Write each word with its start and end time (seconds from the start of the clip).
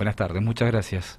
Buenas 0.00 0.16
tardes, 0.16 0.40
muchas 0.40 0.70
gracias. 0.70 1.18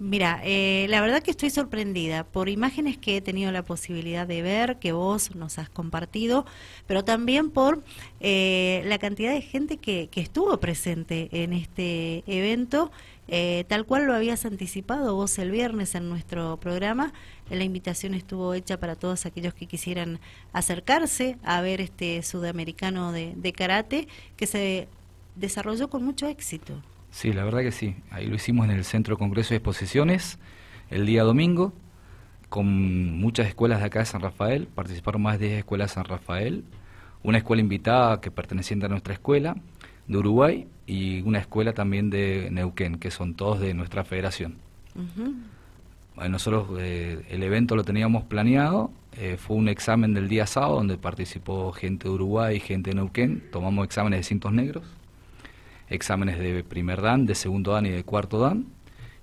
Mira, 0.00 0.40
eh, 0.42 0.86
la 0.88 1.00
verdad 1.00 1.22
que 1.22 1.30
estoy 1.30 1.50
sorprendida 1.50 2.24
por 2.24 2.48
imágenes 2.48 2.98
que 2.98 3.18
he 3.18 3.20
tenido 3.20 3.52
la 3.52 3.62
posibilidad 3.62 4.26
de 4.26 4.42
ver, 4.42 4.80
que 4.80 4.90
vos 4.90 5.36
nos 5.36 5.60
has 5.60 5.70
compartido, 5.70 6.44
pero 6.88 7.04
también 7.04 7.50
por 7.50 7.84
eh, 8.18 8.82
la 8.86 8.98
cantidad 8.98 9.32
de 9.32 9.42
gente 9.42 9.76
que, 9.76 10.08
que, 10.10 10.20
estuvo 10.20 10.58
presente 10.58 11.28
en 11.30 11.52
este 11.52 12.24
evento, 12.26 12.90
eh, 13.28 13.64
tal 13.68 13.86
cual 13.86 14.06
lo 14.06 14.14
habías 14.14 14.44
anticipado 14.44 15.14
vos 15.14 15.38
el 15.38 15.52
viernes 15.52 15.94
en 15.94 16.08
nuestro 16.08 16.56
programa. 16.56 17.12
La 17.48 17.62
invitación 17.62 18.14
estuvo 18.14 18.54
hecha 18.54 18.80
para 18.80 18.96
todos 18.96 19.24
aquellos 19.24 19.54
que 19.54 19.66
quisieran 19.66 20.18
acercarse 20.52 21.38
a 21.44 21.60
ver 21.60 21.80
este 21.80 22.24
sudamericano 22.24 23.12
de, 23.12 23.34
de 23.36 23.52
karate 23.52 24.08
que 24.36 24.48
se 24.48 24.88
desarrolló 25.36 25.88
con 25.88 26.04
mucho 26.04 26.26
éxito. 26.26 26.82
Sí, 27.14 27.32
la 27.32 27.44
verdad 27.44 27.60
que 27.60 27.70
sí. 27.70 27.94
Ahí 28.10 28.26
lo 28.26 28.34
hicimos 28.34 28.68
en 28.68 28.72
el 28.72 28.84
Centro 28.84 29.16
Congreso 29.16 29.50
de 29.50 29.58
Exposiciones 29.58 30.36
el 30.90 31.06
día 31.06 31.22
domingo 31.22 31.72
con 32.48 33.20
muchas 33.20 33.46
escuelas 33.46 33.78
de 33.78 33.86
acá 33.86 34.00
de 34.00 34.06
San 34.06 34.20
Rafael. 34.20 34.66
Participaron 34.66 35.22
más 35.22 35.38
de 35.38 35.46
10 35.46 35.58
escuelas 35.60 35.90
de 35.90 35.94
San 35.94 36.06
Rafael. 36.06 36.64
Una 37.22 37.38
escuela 37.38 37.62
invitada 37.62 38.20
que 38.20 38.32
perteneciente 38.32 38.86
a 38.86 38.88
nuestra 38.88 39.14
escuela 39.14 39.56
de 40.08 40.18
Uruguay 40.18 40.66
y 40.88 41.22
una 41.22 41.38
escuela 41.38 41.72
también 41.72 42.10
de 42.10 42.48
Neuquén, 42.50 42.98
que 42.98 43.12
son 43.12 43.34
todos 43.34 43.60
de 43.60 43.74
nuestra 43.74 44.02
federación. 44.02 44.56
bueno, 46.16 46.30
nosotros 46.30 46.66
eh, 46.80 47.24
el 47.30 47.44
evento 47.44 47.76
lo 47.76 47.84
teníamos 47.84 48.24
planeado, 48.24 48.90
eh, 49.12 49.36
fue 49.38 49.56
un 49.56 49.68
examen 49.68 50.14
del 50.14 50.28
día 50.28 50.48
sábado 50.48 50.74
donde 50.74 50.98
participó 50.98 51.70
gente 51.70 52.08
de 52.08 52.14
Uruguay 52.14 52.56
y 52.56 52.60
gente 52.60 52.90
de 52.90 52.96
Neuquén, 52.96 53.44
tomamos 53.52 53.84
exámenes 53.84 54.18
de 54.18 54.24
cintos 54.24 54.52
negros 54.52 54.82
exámenes 55.88 56.38
de 56.38 56.64
primer 56.64 57.02
dan, 57.02 57.26
de 57.26 57.34
segundo 57.34 57.72
dan 57.72 57.86
y 57.86 57.90
de 57.90 58.04
cuarto 58.04 58.38
dan. 58.38 58.66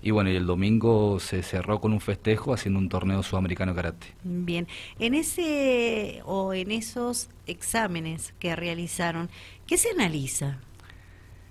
Y 0.03 0.09
bueno, 0.09 0.31
y 0.31 0.35
el 0.35 0.47
domingo 0.47 1.19
se 1.19 1.43
cerró 1.43 1.79
con 1.79 1.93
un 1.93 2.01
festejo 2.01 2.53
haciendo 2.53 2.79
un 2.79 2.89
torneo 2.89 3.21
sudamericano 3.21 3.75
karate. 3.75 4.07
Bien, 4.23 4.67
en 4.97 5.13
ese 5.13 6.21
o 6.25 6.53
en 6.53 6.71
esos 6.71 7.29
exámenes 7.45 8.33
que 8.39 8.55
realizaron, 8.55 9.29
¿qué 9.67 9.77
se 9.77 9.91
analiza? 9.91 10.57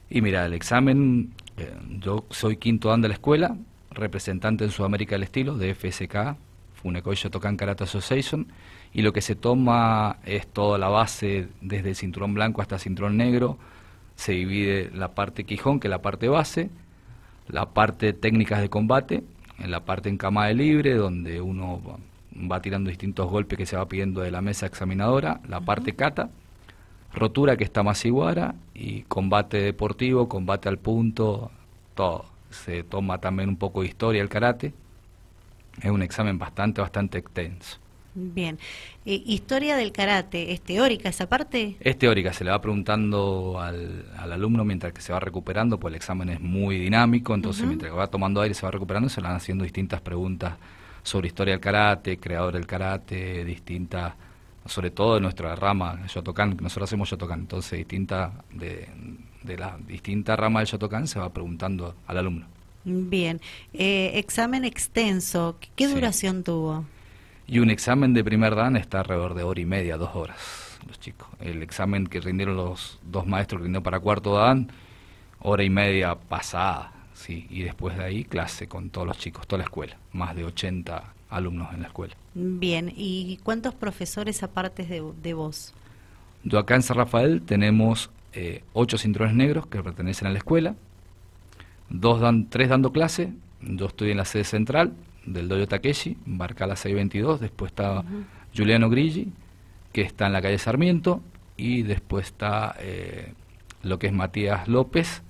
Y 0.08 0.20
mira, 0.20 0.46
el 0.46 0.52
examen, 0.54 1.32
eh, 1.56 1.72
yo 2.00 2.24
soy 2.30 2.56
quinto 2.56 2.88
dan 2.88 3.02
de 3.02 3.08
la 3.08 3.14
escuela, 3.14 3.56
representante 3.92 4.64
en 4.64 4.70
Sudamérica 4.70 5.14
del 5.14 5.22
estilo, 5.22 5.56
de 5.56 5.72
FSK, 5.72 6.36
Funekoy 6.82 7.14
Shotokan 7.14 7.56
Karate 7.56 7.84
Association, 7.84 8.48
y 8.92 9.02
lo 9.02 9.12
que 9.12 9.20
se 9.20 9.36
toma 9.36 10.18
es 10.24 10.48
toda 10.48 10.78
la 10.78 10.88
base, 10.88 11.48
desde 11.60 11.90
el 11.90 11.96
cinturón 11.96 12.34
blanco 12.34 12.62
hasta 12.62 12.74
el 12.76 12.80
cinturón 12.80 13.16
negro, 13.16 13.58
se 14.20 14.32
divide 14.32 14.90
la 14.92 15.14
parte 15.14 15.44
Quijón, 15.44 15.80
que 15.80 15.88
es 15.88 15.90
la 15.90 16.02
parte 16.02 16.28
base, 16.28 16.68
la 17.48 17.70
parte 17.70 18.12
técnicas 18.12 18.60
de 18.60 18.68
combate, 18.68 19.24
en 19.58 19.70
la 19.70 19.86
parte 19.86 20.10
en 20.10 20.18
cama 20.18 20.46
de 20.46 20.52
libre, 20.52 20.92
donde 20.92 21.40
uno 21.40 21.80
va 22.36 22.60
tirando 22.60 22.91
distintos 22.91 23.30
golpes 23.30 23.56
que 23.56 23.64
se 23.64 23.78
va 23.78 23.88
pidiendo 23.88 24.20
de 24.20 24.30
la 24.30 24.42
mesa 24.42 24.66
examinadora, 24.66 25.41
la 25.48 25.62
parte 25.62 25.94
kata, 25.94 26.28
rotura 27.14 27.56
que 27.56 27.64
está 27.64 27.82
más 27.82 28.04
iguara 28.04 28.56
y 28.74 29.04
combate 29.04 29.56
deportivo, 29.56 30.28
combate 30.28 30.68
al 30.68 30.76
punto, 30.76 31.50
todo. 31.94 32.26
Se 32.50 32.82
toma 32.82 33.22
también 33.22 33.48
un 33.48 33.56
poco 33.56 33.80
de 33.80 33.86
historia 33.86 34.20
el 34.20 34.28
karate. 34.28 34.74
Es 35.80 35.91
un 35.91 36.02
examen 36.02 36.38
bastante, 36.38 36.82
bastante 36.82 37.16
extenso. 37.16 37.78
Bien. 38.14 38.58
Eh, 39.05 39.22
historia 39.25 39.77
del 39.77 39.92
karate, 39.92 40.53
¿es 40.53 40.61
teórica 40.61 41.08
esa 41.08 41.28
parte? 41.28 41.77
Es 41.80 41.97
teórica, 41.97 42.33
se 42.33 42.44
le 42.44 42.50
va 42.50 42.61
preguntando 42.61 43.61
al, 43.61 44.05
alumno 44.19 44.64
mientras 44.64 44.92
que 44.92 45.00
se 45.00 45.12
va 45.12 45.20
recuperando, 45.20 45.78
pues 45.78 45.92
el 45.92 45.97
examen 45.97 46.28
es 46.28 46.41
muy 46.41 46.78
dinámico, 46.78 47.34
entonces 47.34 47.66
mientras 47.66 47.91
que 47.91 47.97
va 47.97 48.08
tomando 48.08 48.41
aire 48.41 48.55
se 48.55 48.66
va 48.66 48.72
recuperando, 48.72 49.08
se 49.08 49.20
le 49.20 49.28
van 49.28 49.36
haciendo 49.36 49.62
distintas 49.64 50.00
preguntas 50.00 50.55
sobre 51.03 51.28
historia 51.28 51.55
del 51.55 51.61
karate, 51.61 52.19
creador 52.19 52.55
del 52.55 52.66
karate, 52.66 53.44
distintas, 53.44 54.14
sobre 54.66 54.91
todo 54.91 55.15
de 55.15 55.20
nuestra 55.20 55.54
rama, 55.54 56.00
Shotokan, 56.09 56.56
nosotros 56.60 56.88
hacemos 56.88 57.09
Shotokan, 57.09 57.41
entonces 57.41 57.78
distinta 57.78 58.32
de, 58.53 58.88
de 59.43 59.56
la 59.56 59.78
distinta 59.87 60.34
rama 60.34 60.60
del 60.60 60.66
Shotokan 60.66 61.06
se 61.06 61.20
va 61.20 61.32
preguntando 61.32 61.94
al 62.06 62.19
alumno. 62.19 62.47
Bien, 62.84 63.41
eh, 63.72 64.12
examen 64.15 64.65
extenso, 64.65 65.59
¿qué 65.76 65.87
duración 65.87 66.43
tuvo? 66.43 66.84
Y 67.50 67.59
un 67.59 67.69
examen 67.69 68.15
de 68.15 68.22
primer 68.22 68.55
dan 68.55 68.77
está 68.77 69.00
alrededor 69.00 69.34
de 69.34 69.43
hora 69.43 69.61
y 69.61 69.65
media, 69.65 69.97
dos 69.97 70.15
horas, 70.15 70.78
los 70.87 71.00
chicos. 71.00 71.27
El 71.41 71.65
examen 71.65 72.06
que 72.06 72.21
rindieron 72.21 72.55
los 72.55 73.00
dos 73.03 73.27
maestros 73.27 73.62
rindió 73.62 73.83
para 73.83 73.99
cuarto 73.99 74.37
dan, 74.37 74.69
hora 75.41 75.65
y 75.65 75.69
media 75.69 76.15
pasada, 76.15 76.93
sí. 77.12 77.49
Y 77.50 77.65
después 77.65 77.99
de 77.99 78.05
ahí 78.05 78.22
clase 78.25 78.69
con 78.69 78.91
todos 78.91 79.05
los 79.05 79.19
chicos, 79.19 79.49
toda 79.49 79.59
la 79.59 79.65
escuela, 79.65 79.97
más 80.12 80.37
de 80.37 80.44
80 80.44 81.03
alumnos 81.28 81.75
en 81.75 81.81
la 81.81 81.88
escuela. 81.88 82.15
Bien, 82.34 82.93
¿y 82.94 83.41
cuántos 83.43 83.75
profesores 83.75 84.44
aparte 84.44 84.84
de, 84.84 85.03
de 85.21 85.34
vos? 85.34 85.75
Yo 86.44 86.56
acá 86.61 86.77
en 86.77 86.82
San 86.82 86.99
Rafael 86.99 87.43
tenemos 87.43 88.11
eh, 88.32 88.62
ocho 88.75 88.97
cinturones 88.97 89.34
negros 89.34 89.67
que 89.67 89.82
pertenecen 89.82 90.28
a 90.28 90.31
la 90.31 90.38
escuela, 90.38 90.77
dos 91.88 92.21
dan, 92.21 92.49
tres 92.49 92.69
dando 92.69 92.93
clase, 92.93 93.32
yo 93.61 93.87
estoy 93.87 94.12
en 94.12 94.19
la 94.19 94.25
sede 94.25 94.44
central, 94.44 94.93
del 95.26 95.48
Doyo 95.48 95.66
Takeshi, 95.66 96.16
Barcala 96.26 96.76
622, 96.76 97.41
después 97.41 97.70
está 97.70 98.04
Juliano 98.56 98.88
Grigi, 98.91 99.28
que 99.92 100.03
está 100.03 100.26
en 100.26 100.32
la 100.32 100.42
calle 100.42 100.58
Sarmiento, 100.58 101.22
y 101.56 101.82
después 101.82 102.26
está 102.26 102.75
eh, 102.78 103.34
lo 103.82 103.98
que 103.98 104.08
es 104.08 104.12
Matías 104.12 104.69
López, 104.69 105.22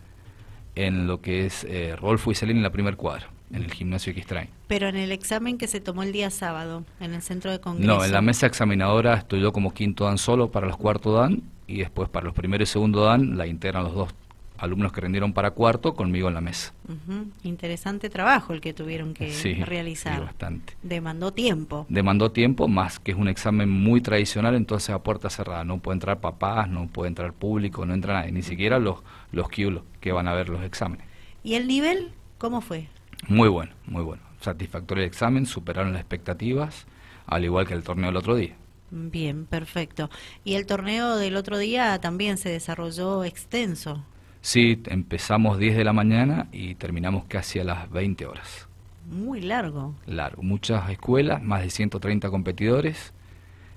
en 0.74 1.06
lo 1.06 1.20
que 1.20 1.46
es 1.46 1.64
eh, 1.64 1.96
Rolfo 1.96 2.30
y 2.30 2.34
Celín 2.34 2.58
en 2.58 2.62
la 2.62 2.70
primer 2.70 2.96
cuadra, 2.96 3.28
en 3.52 3.62
el 3.64 3.72
gimnasio 3.72 4.12
X-Train. 4.12 4.48
Pero 4.68 4.88
en 4.88 4.96
el 4.96 5.12
examen 5.12 5.58
que 5.58 5.66
se 5.66 5.80
tomó 5.80 6.02
el 6.02 6.12
día 6.12 6.30
sábado, 6.30 6.84
en 7.00 7.14
el 7.14 7.22
centro 7.22 7.50
de 7.50 7.60
congreso. 7.60 7.92
No, 7.92 8.04
en 8.04 8.12
la 8.12 8.20
mesa 8.20 8.46
examinadora 8.46 9.14
estoy 9.14 9.40
yo 9.40 9.52
como 9.52 9.74
quinto 9.74 10.04
dan 10.04 10.18
solo 10.18 10.50
para 10.50 10.66
los 10.66 10.76
cuartos 10.76 11.14
dan, 11.14 11.42
y 11.66 11.78
después 11.78 12.08
para 12.08 12.26
los 12.26 12.34
primeros 12.34 12.68
y 12.68 12.72
segundo 12.72 13.04
dan 13.04 13.36
la 13.36 13.46
integran 13.46 13.84
los 13.84 13.94
dos 13.94 14.14
alumnos 14.62 14.92
que 14.92 15.00
rindieron 15.00 15.32
para 15.32 15.52
cuarto 15.52 15.94
conmigo 15.94 16.28
en 16.28 16.34
la 16.34 16.40
mesa. 16.40 16.72
Interesante 17.42 18.10
trabajo 18.10 18.52
el 18.52 18.60
que 18.60 18.72
tuvieron 18.72 19.14
que 19.14 19.32
realizar. 19.64 20.20
Bastante. 20.20 20.76
Demandó 20.82 21.32
tiempo. 21.32 21.86
Demandó 21.88 22.30
tiempo, 22.30 22.68
más 22.68 22.98
que 22.98 23.12
es 23.12 23.16
un 23.16 23.28
examen 23.28 23.68
muy 23.68 24.00
tradicional, 24.00 24.54
entonces 24.54 24.90
a 24.90 25.02
puerta 25.02 25.30
cerrada. 25.30 25.64
No 25.64 25.78
puede 25.78 25.96
entrar 25.96 26.20
papás, 26.20 26.68
no 26.68 26.88
puede 26.88 27.08
entrar 27.08 27.32
público, 27.32 27.86
no 27.86 27.94
entra 27.94 28.14
nadie, 28.14 28.32
ni 28.32 28.42
siquiera 28.42 28.78
los, 28.78 28.98
los 29.32 29.48
que 29.48 30.12
van 30.12 30.28
a 30.28 30.34
ver 30.34 30.48
los 30.48 30.62
exámenes. 30.62 31.06
¿Y 31.42 31.54
el 31.54 31.66
nivel 31.66 32.12
cómo 32.38 32.60
fue? 32.60 32.88
Muy 33.28 33.48
bueno, 33.48 33.72
muy 33.86 34.02
bueno. 34.02 34.22
Satisfactorio 34.40 35.04
el 35.04 35.08
examen, 35.08 35.46
superaron 35.46 35.92
las 35.92 36.00
expectativas, 36.00 36.86
al 37.26 37.44
igual 37.44 37.66
que 37.66 37.74
el 37.74 37.82
torneo 37.82 38.06
del 38.06 38.16
otro 38.16 38.34
día. 38.34 38.56
Bien, 38.90 39.46
perfecto. 39.46 40.10
Y 40.44 40.54
el 40.54 40.66
torneo 40.66 41.16
del 41.16 41.36
otro 41.36 41.58
día 41.58 42.00
también 42.00 42.38
se 42.38 42.48
desarrolló 42.48 43.24
extenso. 43.24 44.04
Sí, 44.42 44.82
empezamos 44.86 45.58
10 45.58 45.76
de 45.76 45.84
la 45.84 45.92
mañana 45.92 46.48
y 46.50 46.74
terminamos 46.74 47.24
casi 47.26 47.58
a 47.58 47.64
las 47.64 47.90
20 47.90 48.26
horas. 48.26 48.68
Muy 49.10 49.40
largo. 49.40 49.94
Largo. 50.06 50.42
Muchas 50.42 50.88
escuelas, 50.88 51.42
más 51.42 51.62
de 51.62 51.70
130 51.70 52.30
competidores. 52.30 53.12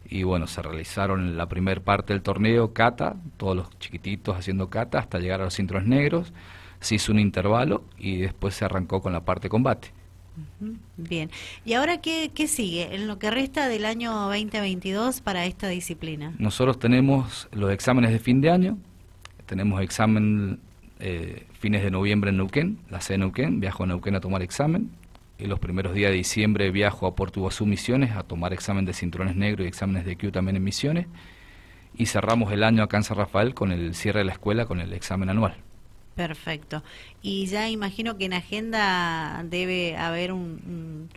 Y 0.10 0.24
bueno, 0.24 0.48
se 0.48 0.62
realizaron 0.62 1.38
la 1.38 1.48
primera 1.48 1.82
parte 1.82 2.14
del 2.14 2.22
torneo, 2.22 2.74
cata, 2.74 3.16
todos 3.38 3.56
los 3.56 3.80
chiquititos 3.80 4.38
haciendo 4.38 4.70
cata 4.70 5.00
hasta 5.00 5.20
llegar 5.20 5.42
a 5.42 5.46
los 5.46 5.56
cinturones 5.56 5.90
negros. 5.90 6.34
Se 6.80 6.96
hizo 6.96 7.12
un 7.12 7.20
intervalo 7.20 7.84
y 7.98 8.18
después 8.18 8.54
se 8.54 8.66
arrancó 8.66 9.02
con 9.02 9.14
la 9.14 9.26
parte 9.26 9.50
combate. 9.50 9.92
Bien. 10.98 11.30
¿Y 11.64 11.74
ahora 11.74 12.02
qué, 12.02 12.32
qué 12.34 12.48
sigue 12.48 12.96
en 12.96 13.08
lo 13.08 13.20
que 13.20 13.32
resta 13.32 13.68
del 13.68 13.86
año 13.86 14.12
2022 14.30 15.22
para 15.22 15.46
esta 15.46 15.68
disciplina? 15.68 16.34
Nosotros 16.38 16.80
tenemos 16.80 17.48
los 17.52 17.72
exámenes 17.72 18.12
de 18.12 18.20
fin 18.20 18.42
de 18.42 18.50
año, 18.50 18.78
tenemos 19.46 19.82
examen 19.82 20.60
eh, 21.00 21.46
fines 21.60 21.84
de 21.84 21.92
noviembre 21.92 22.30
en 22.30 22.38
Neuquén, 22.38 22.80
la 22.90 23.02
sede 23.02 23.16
de 23.16 23.20
Neuquén, 23.20 23.60
viajo 23.60 23.84
a 23.84 23.88
Neuquén 23.88 24.16
a 24.16 24.20
tomar 24.20 24.42
examen. 24.42 24.92
Y 25.38 25.48
los 25.48 25.60
primeros 25.60 25.94
días 25.94 26.12
de 26.12 26.18
diciembre 26.18 26.72
viajo 26.72 27.08
a 27.08 27.16
Puerto 27.16 27.50
Misiones 27.66 28.12
a 28.12 28.24
tomar 28.24 28.54
examen 28.54 28.86
de 28.86 28.94
cinturones 28.94 29.36
negros 29.36 29.66
y 29.66 29.68
exámenes 29.68 30.06
de 30.06 30.16
Q 30.16 30.32
también 30.32 30.56
en 30.56 30.64
Misiones. 30.64 31.08
Y 31.96 32.06
cerramos 32.06 32.52
el 32.54 32.64
año 32.64 32.84
acá 32.84 32.98
en 32.98 33.04
San 33.04 33.18
Rafael 33.18 33.54
con 33.54 33.72
el 33.72 33.96
cierre 33.96 34.20
de 34.20 34.26
la 34.26 34.32
escuela 34.32 34.66
con 34.66 34.80
el 34.80 34.94
examen 34.94 35.30
anual. 35.30 35.56
Perfecto. 36.16 36.84
Y 37.22 37.48
ya 37.48 37.70
imagino 37.70 38.18
que 38.18 38.26
en 38.26 38.34
agenda 38.34 39.44
debe 39.46 39.98
haber 39.98 40.32
un 40.32 41.10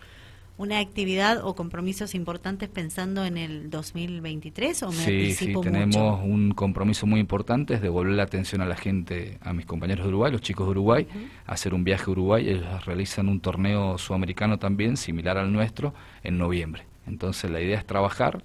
una 0.58 0.79
actividad 0.79 1.44
o 1.44 1.55
compromisos 1.55 2.14
importantes 2.14 2.69
pensando 2.69 3.25
en 3.25 3.37
el 3.37 3.69
2023 3.69 4.82
o 4.85 4.88
me 4.88 4.94
Sí, 4.94 5.32
sí, 5.32 5.55
tenemos 5.62 6.20
un 6.25 6.53
compromiso 6.53 7.06
muy 7.06 7.20
importante, 7.20 7.75
es 7.75 7.82
devolver 7.82 8.14
la 8.14 8.23
atención 8.23 8.62
a 8.62 8.67
la 8.67 8.76
gente, 8.76 9.38
a 9.43 9.53
mis 9.53 9.67
compañeros 9.67 10.05
de 10.05 10.08
Uruguay, 10.08 10.32
los 10.32 10.41
chicos 10.41 10.67
de 10.67 10.70
Uruguay, 10.70 11.06
hacer 11.47 11.75
un 11.75 11.85
viaje 11.85 12.05
a 12.06 12.11
Uruguay, 12.11 12.49
ellos 12.49 12.85
realizan 12.87 13.29
un 13.29 13.41
torneo 13.41 13.99
sudamericano 13.99 14.58
también, 14.58 14.97
similar 14.97 15.37
al 15.37 15.53
nuestro, 15.53 15.93
en 16.23 16.38
noviembre. 16.38 16.85
Entonces 17.06 17.50
la 17.50 17.61
idea 17.61 17.79
es 17.79 17.87
trabajar 17.87 18.43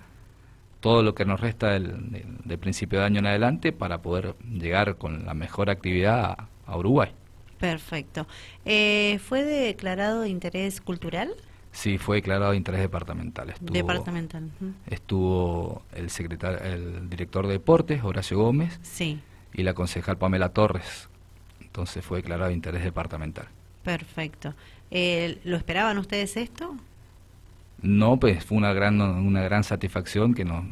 todo 0.81 1.03
lo 1.03 1.15
que 1.15 1.25
nos 1.25 1.39
resta 1.39 1.71
del, 1.71 2.57
principio 2.59 2.99
de 2.99 3.05
año 3.05 3.19
en 3.19 3.27
adelante 3.27 3.71
para 3.71 4.01
poder 4.01 4.35
llegar 4.43 4.97
con 4.97 5.25
la 5.25 5.33
mejor 5.33 5.69
actividad 5.69 6.37
a 6.65 6.77
Uruguay. 6.77 7.11
Perfecto. 7.59 8.27
Eh, 8.65 9.19
¿Fue 9.23 9.43
declarado 9.43 10.21
de 10.21 10.29
interés 10.29 10.81
cultural? 10.81 11.31
Sí, 11.71 11.97
fue 11.97 12.17
declarado 12.17 12.51
de 12.51 12.57
interés 12.57 12.81
departamental. 12.81 13.49
Estuvo, 13.49 13.73
departamental. 13.73 14.51
Estuvo 14.87 15.83
el 15.93 16.09
secretario, 16.09 16.59
el 16.59 17.09
director 17.09 17.47
de 17.47 17.53
deportes, 17.53 18.03
Horacio 18.03 18.37
Gómez, 18.37 18.79
sí. 18.83 19.19
y 19.53 19.63
la 19.63 19.73
concejal 19.73 20.17
Pamela 20.17 20.49
Torres. 20.49 21.07
Entonces 21.61 22.03
fue 22.03 22.17
declarado 22.17 22.49
de 22.49 22.55
interés 22.55 22.83
departamental. 22.83 23.47
Perfecto. 23.83 24.53
Eh, 24.91 25.39
¿Lo 25.45 25.55
esperaban 25.55 25.97
ustedes 25.97 26.35
esto? 26.35 26.75
No, 27.81 28.17
pues 28.17 28.45
fue 28.45 28.57
una 28.57 28.73
gran, 28.73 29.01
una 29.01 29.41
gran 29.41 29.63
satisfacción 29.63 30.33
que 30.33 30.45
nos, 30.45 30.63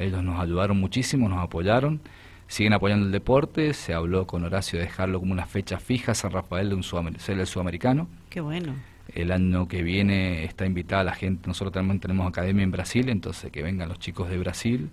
ellos 0.00 0.22
nos 0.22 0.40
ayudaron 0.40 0.78
muchísimo, 0.78 1.28
nos 1.28 1.42
apoyaron, 1.42 2.00
siguen 2.46 2.74
apoyando 2.74 3.06
el 3.06 3.12
deporte, 3.12 3.72
se 3.72 3.94
habló 3.94 4.26
con 4.26 4.44
Horacio 4.44 4.78
de 4.78 4.84
dejarlo 4.84 5.20
como 5.20 5.32
una 5.32 5.46
fecha 5.46 5.78
fija, 5.78 6.14
San 6.14 6.32
Rafael 6.32 6.68
de 6.68 6.74
un 6.74 6.82
ser 6.82 7.38
el 7.38 7.46
sudamericano. 7.46 8.08
Qué 8.28 8.40
bueno. 8.40 8.74
El 9.20 9.32
año 9.32 9.66
que 9.66 9.82
viene 9.82 10.44
está 10.44 10.64
invitada 10.64 11.04
la 11.04 11.14
gente, 11.14 11.48
nosotros 11.48 11.72
también 11.72 12.00
tenemos 12.00 12.26
academia 12.26 12.62
en 12.62 12.70
Brasil, 12.70 13.08
entonces 13.08 13.50
que 13.50 13.62
vengan 13.62 13.88
los 13.88 13.98
chicos 13.98 14.30
de 14.30 14.38
Brasil, 14.38 14.90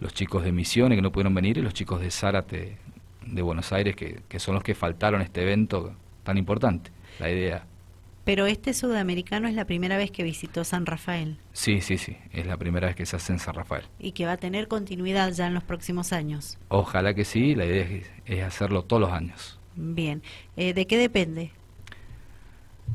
los 0.00 0.12
chicos 0.12 0.44
de 0.44 0.52
Misiones 0.52 0.96
que 0.96 1.02
no 1.02 1.12
pudieron 1.12 1.34
venir 1.34 1.58
y 1.58 1.62
los 1.62 1.74
chicos 1.74 2.00
de 2.00 2.10
Zárate 2.10 2.76
de 3.26 3.42
Buenos 3.42 3.72
Aires 3.72 3.96
que, 3.96 4.20
que 4.28 4.38
son 4.38 4.54
los 4.54 4.62
que 4.62 4.74
faltaron 4.74 5.20
a 5.20 5.24
este 5.24 5.42
evento 5.42 5.94
tan 6.24 6.36
importante. 6.36 6.90
La 7.18 7.30
idea 7.30 7.64
pero 8.24 8.46
este 8.46 8.72
sudamericano 8.72 9.48
es 9.48 9.54
la 9.54 9.66
primera 9.66 9.98
vez 9.98 10.10
que 10.10 10.22
visitó 10.22 10.64
San 10.64 10.86
Rafael. 10.86 11.36
Sí, 11.52 11.82
sí, 11.82 11.98
sí, 11.98 12.16
es 12.32 12.46
la 12.46 12.56
primera 12.56 12.86
vez 12.86 12.96
que 12.96 13.04
se 13.04 13.16
hace 13.16 13.34
en 13.34 13.38
San 13.38 13.54
Rafael. 13.54 13.84
Y 13.98 14.12
que 14.12 14.24
va 14.24 14.32
a 14.32 14.36
tener 14.38 14.66
continuidad 14.66 15.30
ya 15.32 15.46
en 15.46 15.52
los 15.52 15.62
próximos 15.62 16.12
años. 16.14 16.58
Ojalá 16.68 17.12
que 17.12 17.26
sí, 17.26 17.54
la 17.54 17.66
idea 17.66 17.86
es, 18.24 18.42
hacerlo 18.42 18.82
todos 18.82 19.02
los 19.02 19.12
años. 19.12 19.60
Bien, 19.76 20.22
eh, 20.56 20.72
¿de 20.72 20.86
qué 20.86 20.96
depende? 20.96 21.50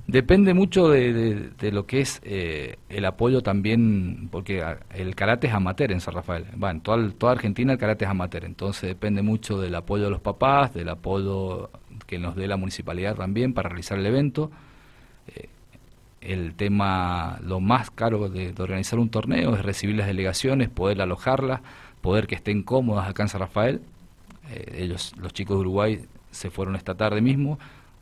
Depende 0.08 0.56
mucho 0.56 0.90
de, 0.90 1.52
lo 1.72 1.86
que 1.86 2.02
es 2.02 2.20
eh, 2.24 2.78
el 2.90 3.06
apoyo 3.06 3.42
también, 3.42 4.28
porque 4.32 4.64
el 4.96 5.16
karate 5.16 5.48
es 5.48 5.54
amateur 5.54 5.92
en 5.92 6.02
San 6.02 6.16
Rafael. 6.16 6.46
Va, 6.62 6.72
en 6.72 6.82
toda, 6.82 7.12
toda 7.12 7.34
Argentina 7.34 7.74
el 7.74 7.80
karate 7.80 8.06
es 8.06 8.12
amateur, 8.12 8.46
entonces 8.46 8.90
depende 8.90 9.22
mucho 9.22 9.62
del 9.62 9.76
apoyo 9.76 10.06
de 10.06 10.10
los 10.10 10.22
papás, 10.22 10.74
del 10.74 10.90
apoyo 10.90 11.70
que 12.08 12.18
nos 12.18 12.36
dé 12.36 12.48
la 12.48 12.58
municipalidad 12.58 13.16
también 13.16 13.54
para 13.54 13.70
realizar 13.70 14.00
el 14.00 14.06
evento 14.06 14.50
eh, 15.36 15.50
el 16.22 16.56
tema, 16.56 17.40
lo 17.44 17.60
más 17.60 17.92
caro 17.92 18.30
de, 18.30 18.54
organizar 18.60 19.00
un 19.00 19.10
torneo 19.10 19.56
es 19.56 19.64
recibir 19.64 19.96
las 19.96 20.08
delegaciones, 20.08 20.70
poder 20.70 21.02
alojarlas, 21.02 21.62
poder 22.02 22.28
que 22.28 22.36
estén 22.36 22.62
cómodas 22.64 23.08
acá 23.08 23.24
en 23.24 23.30
San 23.30 23.40
Rafael. 23.40 23.82
Eh, 24.52 24.80
ellos, 24.84 25.14
los 25.18 25.34
chicos 25.34 25.56
de 25.56 25.62
Uruguay, 25.62 26.06
se 26.32 26.50
fueron 26.50 26.76
esta 26.76 26.96
tarde 26.96 27.22
mismo, 27.22 27.58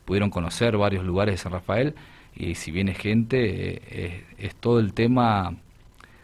pudieron 0.08 0.30
conocer 0.30 0.78
varios 0.78 1.04
lugares 1.04 1.34
de 1.34 1.38
San 1.38 1.52
Rafael 1.52 1.94
y 2.34 2.56
si 2.56 2.72
viene 2.72 2.94
gente, 2.94 3.82
eh, 3.92 4.24
es, 4.38 4.56
todo 4.56 4.80
el 4.80 4.94
tema 4.94 5.54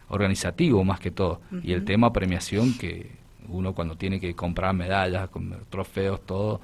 organizativo 0.07 0.85
más 0.85 1.01
que 1.01 1.11
todo 1.11 1.41
y 1.63 1.73
el 1.73 1.83
tema 1.83 2.13
premiación 2.13 2.77
que 2.77 3.11
uno 3.49 3.73
cuando 3.73 3.97
tiene 3.97 4.21
que 4.21 4.35
comprar 4.35 4.73
medallas, 4.73 5.29
trofeos, 5.69 6.25
todo, 6.25 6.61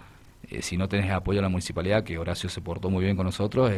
si 0.61 0.77
no 0.77 0.87
tenés 0.87 1.11
apoyo 1.11 1.39
de 1.39 1.43
la 1.43 1.49
municipalidad, 1.49 2.05
que 2.05 2.17
Horacio 2.17 2.47
se 2.47 2.61
portó 2.61 2.89
muy 2.89 3.03
bien 3.03 3.17
con 3.17 3.25
nosotros, 3.25 3.69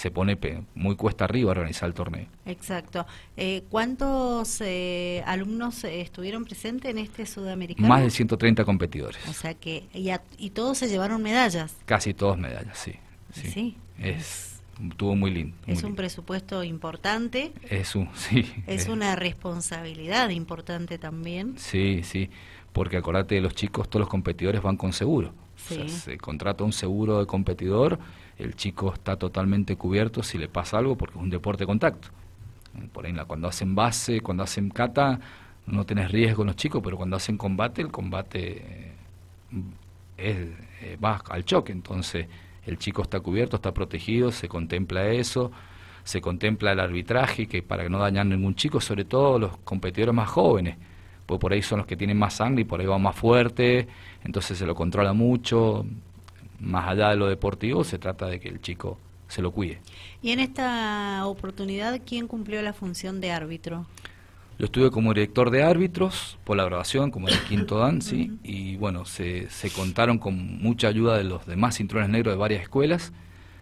se 0.00 0.10
pone 0.10 0.38
muy 0.74 0.96
cuesta 0.96 1.26
arriba 1.26 1.50
organizar 1.50 1.86
el 1.86 1.92
torneo. 1.92 2.26
Exacto. 2.46 3.04
Eh, 3.36 3.64
¿Cuántos 3.68 4.62
eh, 4.62 5.22
alumnos 5.26 5.84
estuvieron 5.84 6.46
presentes 6.46 6.90
en 6.90 6.96
este 6.96 7.26
sudamericano? 7.26 7.86
Más 7.86 8.02
de 8.02 8.08
130 8.08 8.64
competidores. 8.64 9.20
O 9.28 9.34
sea 9.34 9.52
que, 9.52 9.84
y, 9.92 10.50
todos 10.50 10.78
se 10.78 10.88
llevaron 10.88 11.22
medallas. 11.22 11.76
Casi 11.84 12.14
todos 12.14 12.38
medallas, 12.38 12.78
sí. 12.78 12.94
Sí. 13.34 13.76
Es, 13.98 14.62
estuvo 14.82 15.14
muy 15.16 15.32
lindo. 15.32 15.54
es 15.66 15.82
un 15.82 15.94
presupuesto 15.94 16.64
importante. 16.64 17.52
Es 17.68 17.94
un, 17.94 18.08
sí. 18.14 18.50
Es, 18.66 18.88
una 18.88 19.16
responsabilidad 19.16 20.30
importante 20.30 20.96
también. 20.96 21.58
Sí, 21.58 22.00
sí. 22.04 22.30
Porque 22.72 22.96
acordate, 22.96 23.38
los 23.42 23.54
chicos, 23.54 23.90
todos 23.90 24.00
los 24.00 24.08
competidores 24.08 24.62
van 24.62 24.78
con 24.78 24.94
seguro. 24.94 25.34
Se 25.60 26.18
contrata 26.18 26.64
un 26.64 26.72
seguro 26.72 27.20
de 27.20 27.26
competidor 27.26 27.98
el 28.40 28.56
chico 28.56 28.92
está 28.94 29.16
totalmente 29.16 29.76
cubierto 29.76 30.22
si 30.22 30.38
le 30.38 30.48
pasa 30.48 30.78
algo 30.78 30.96
porque 30.96 31.18
es 31.18 31.22
un 31.22 31.30
deporte 31.30 31.64
de 31.64 31.66
contacto. 31.66 32.08
Por 32.92 33.04
ahí 33.04 33.14
cuando 33.26 33.48
hacen 33.48 33.74
base, 33.74 34.20
cuando 34.20 34.42
hacen 34.42 34.70
kata, 34.70 35.20
no 35.66 35.84
tenés 35.84 36.10
riesgo 36.10 36.38
con 36.38 36.46
los 36.46 36.56
chicos, 36.56 36.80
pero 36.82 36.96
cuando 36.96 37.16
hacen 37.16 37.36
combate, 37.36 37.82
el 37.82 37.90
combate 37.90 38.94
eh, 40.16 40.54
eh, 40.82 40.96
va 41.04 41.22
al 41.28 41.44
choque. 41.44 41.72
Entonces 41.72 42.26
el 42.64 42.78
chico 42.78 43.02
está 43.02 43.20
cubierto, 43.20 43.56
está 43.56 43.74
protegido, 43.74 44.32
se 44.32 44.48
contempla 44.48 45.08
eso, 45.08 45.52
se 46.02 46.22
contempla 46.22 46.72
el 46.72 46.80
arbitraje, 46.80 47.46
que 47.46 47.62
para 47.62 47.88
no 47.90 47.98
dañar 47.98 48.24
ningún 48.24 48.54
chico, 48.54 48.80
sobre 48.80 49.04
todo 49.04 49.38
los 49.38 49.58
competidores 49.58 50.14
más 50.14 50.30
jóvenes, 50.30 50.78
pues 51.30 51.40
por 51.40 51.52
ahí 51.52 51.62
son 51.62 51.78
los 51.78 51.86
que 51.86 51.96
tienen 51.96 52.18
más 52.18 52.34
sangre 52.34 52.62
y 52.62 52.64
por 52.64 52.80
ahí 52.80 52.86
van 52.86 53.00
más 53.00 53.16
fuerte, 53.16 53.86
entonces 54.24 54.58
se 54.58 54.66
lo 54.66 54.74
controla 54.74 55.12
mucho, 55.12 55.86
más 56.58 56.88
allá 56.88 57.10
de 57.10 57.16
lo 57.16 57.28
deportivo, 57.28 57.84
se 57.84 57.98
trata 57.98 58.26
de 58.26 58.40
que 58.40 58.48
el 58.48 58.60
chico 58.60 58.98
se 59.28 59.40
lo 59.40 59.52
cuide. 59.52 59.80
Y 60.22 60.32
en 60.32 60.40
esta 60.40 61.24
oportunidad, 61.26 62.00
¿quién 62.04 62.26
cumplió 62.26 62.60
la 62.62 62.72
función 62.72 63.20
de 63.20 63.30
árbitro? 63.30 63.86
Yo 64.58 64.66
estuve 64.66 64.90
como 64.90 65.14
director 65.14 65.50
de 65.50 65.62
árbitros 65.62 66.36
por 66.44 66.56
la 66.56 66.64
grabación, 66.64 67.10
como 67.10 67.28
el 67.28 67.38
quinto 67.44 67.78
dan, 67.78 68.02
sí, 68.02 68.32
y 68.42 68.76
bueno, 68.76 69.06
se, 69.06 69.48
se 69.48 69.70
contaron 69.70 70.18
con 70.18 70.58
mucha 70.60 70.88
ayuda 70.88 71.16
de 71.16 71.24
los 71.24 71.46
demás 71.46 71.76
cinturones 71.76 72.10
negros 72.10 72.34
de 72.34 72.38
varias 72.38 72.62
escuelas, 72.62 73.12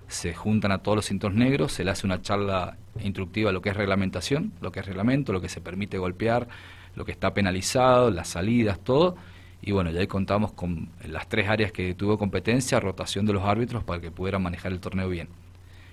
se 0.09 0.35
juntan 0.35 0.73
a 0.73 0.79
todos 0.79 0.97
los 0.97 1.07
cinturones 1.07 1.39
negros, 1.39 1.73
se 1.73 1.85
le 1.85 1.91
hace 1.91 2.07
una 2.07 2.23
charla 2.23 2.79
instructiva 3.01 3.51
de 3.51 3.53
lo 3.53 3.63
que 3.63 3.69
es 3.69 3.77
reglamentación, 3.77 4.53
lo 4.61 4.73
que 4.73 4.81
es 4.81 4.87
reglamento, 4.87 5.33
lo 5.33 5.41
que 5.41 5.51
se 5.51 5.61
permite 5.61 5.99
golpear, 5.99 6.49
lo 6.99 7.05
que 7.05 7.13
está 7.13 7.33
penalizado, 7.33 8.11
las 8.11 8.27
salidas, 8.29 8.81
todo, 8.81 9.17
y 9.63 9.71
bueno, 9.71 9.91
ya 9.93 10.01
ahí 10.01 10.09
contamos 10.09 10.53
con 10.53 10.91
las 11.07 11.29
tres 11.29 11.49
áreas 11.49 11.71
que 11.71 11.95
tuvo 11.95 12.19
competencia, 12.19 12.81
rotación 12.81 13.25
de 13.25 13.33
los 13.33 13.45
árbitros 13.45 13.85
para 13.85 14.01
que 14.01 14.11
pudieran 14.11 14.43
manejar 14.43 14.73
el 14.73 14.81
torneo 14.81 15.09
bien. 15.09 15.29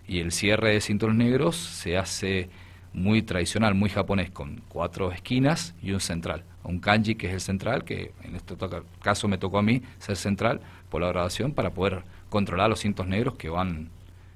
Y 0.07 0.19
el 0.19 0.31
cierre 0.31 0.73
de 0.73 0.81
cinturones 0.81 1.23
negros 1.27 1.55
se 1.57 1.97
hace 1.97 2.49
muy 2.91 3.21
tradicional, 3.21 3.75
muy 3.75 3.89
japonés, 3.89 4.31
con 4.31 4.61
cuatro 4.67 5.11
esquinas 5.11 5.75
y 5.81 5.91
un 5.91 5.99
central. 5.99 6.43
Un 6.63 6.79
kanji 6.79 7.13
que 7.13 7.27
es 7.27 7.33
el 7.33 7.41
central, 7.41 7.83
que 7.83 8.11
en 8.23 8.35
este 8.35 8.55
caso 9.01 9.27
me 9.27 9.37
tocó 9.37 9.59
a 9.59 9.61
mí 9.61 9.83
ser 9.99 10.15
central 10.15 10.61
por 10.89 11.01
la 11.01 11.09
grabación 11.09 11.53
para 11.53 11.69
poder 11.71 12.03
controlar 12.29 12.67
los 12.67 12.79
cintos 12.79 13.05
negros 13.05 13.35
que 13.35 13.49
van, 13.49 13.89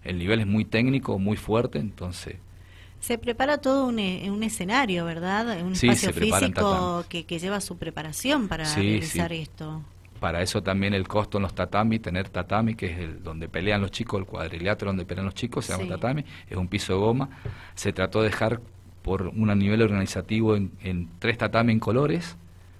el 0.03 0.19
nivel 0.19 0.39
es 0.39 0.47
muy 0.47 0.65
técnico, 0.65 1.17
muy 1.17 1.35
fuerte, 1.35 1.79
entonces 1.79 2.35
se 2.99 3.17
prepara 3.17 3.59
todo 3.59 3.87
un, 3.87 3.99
e, 3.99 4.29
un 4.29 4.43
escenario, 4.43 5.05
¿verdad? 5.05 5.61
Un 5.63 5.73
espacio 5.73 6.13
físico 6.13 7.05
que, 7.09 7.25
que, 7.25 7.39
lleva 7.39 7.61
su 7.61 7.77
preparación 7.77 8.47
para 8.47 8.63
realizar 8.75 9.31
esto. 9.33 9.81
Para 10.19 10.41
eso 10.41 10.61
también 10.61 10.93
el 10.93 11.07
costo 11.07 11.37
en 11.37 11.43
los 11.43 11.55
tatami, 11.55 11.99
tener 11.99 12.27
tatami, 12.27 12.75
que 12.75 12.87
es 12.87 12.99
el 12.99 13.23
donde 13.23 13.47
pelean 13.47 13.81
los 13.81 13.91
chicos, 13.91 14.19
el 14.19 14.25
cuadrilátero 14.25 14.89
donde 14.89 15.05
pelean 15.05 15.25
los 15.25 15.33
chicos, 15.33 15.65
se 15.65 15.73
llama 15.73 15.87
tatami, 15.87 16.25
es 16.49 16.57
un 16.57 16.67
piso 16.67 16.93
de 16.93 16.99
goma. 16.99 17.29
Se 17.73 17.93
trató 17.93 18.21
de 18.21 18.29
dejar 18.29 18.59
por 19.01 19.27
un 19.27 19.57
nivel 19.57 19.81
organizativo 19.81 20.57
en, 20.57 21.09
tres 21.19 21.37
tatami 21.37 21.71
en 21.71 21.79
colores, 21.79 22.37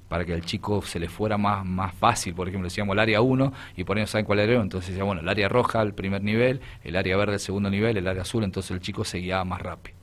para 0.10 0.26
que 0.26 0.34
al 0.34 0.44
chico 0.44 0.82
se 0.82 1.00
le 1.00 1.08
fuera 1.08 1.38
más, 1.38 1.64
más 1.66 1.94
fácil. 1.94 2.34
Por 2.34 2.50
ejemplo, 2.50 2.66
decíamos 2.66 2.94
el 2.94 3.00
área 3.00 3.22
1 3.22 3.54
y 3.78 3.84
por 3.84 3.96
ahí 3.96 4.04
no 4.04 4.08
saben 4.08 4.26
cuál 4.26 4.40
era, 4.40 4.60
entonces 4.60 4.90
decía, 4.90 5.04
bueno, 5.04 5.22
el 5.22 5.30
área 5.30 5.48
roja 5.48 5.82
el 5.82 5.94
primer 5.94 6.24
nivel, 6.24 6.62
el 6.84 6.96
área 6.96 7.16
verde 7.16 7.36
el 7.36 7.40
segundo 7.40 7.70
nivel, 7.70 7.96
el 7.96 8.08
área 8.08 8.24
azul, 8.24 8.44
entonces 8.44 8.72
el 8.72 8.82
chico 8.82 9.06
se 9.06 9.20
guiaba 9.20 9.46
más 9.46 9.62
rápido. 9.62 9.99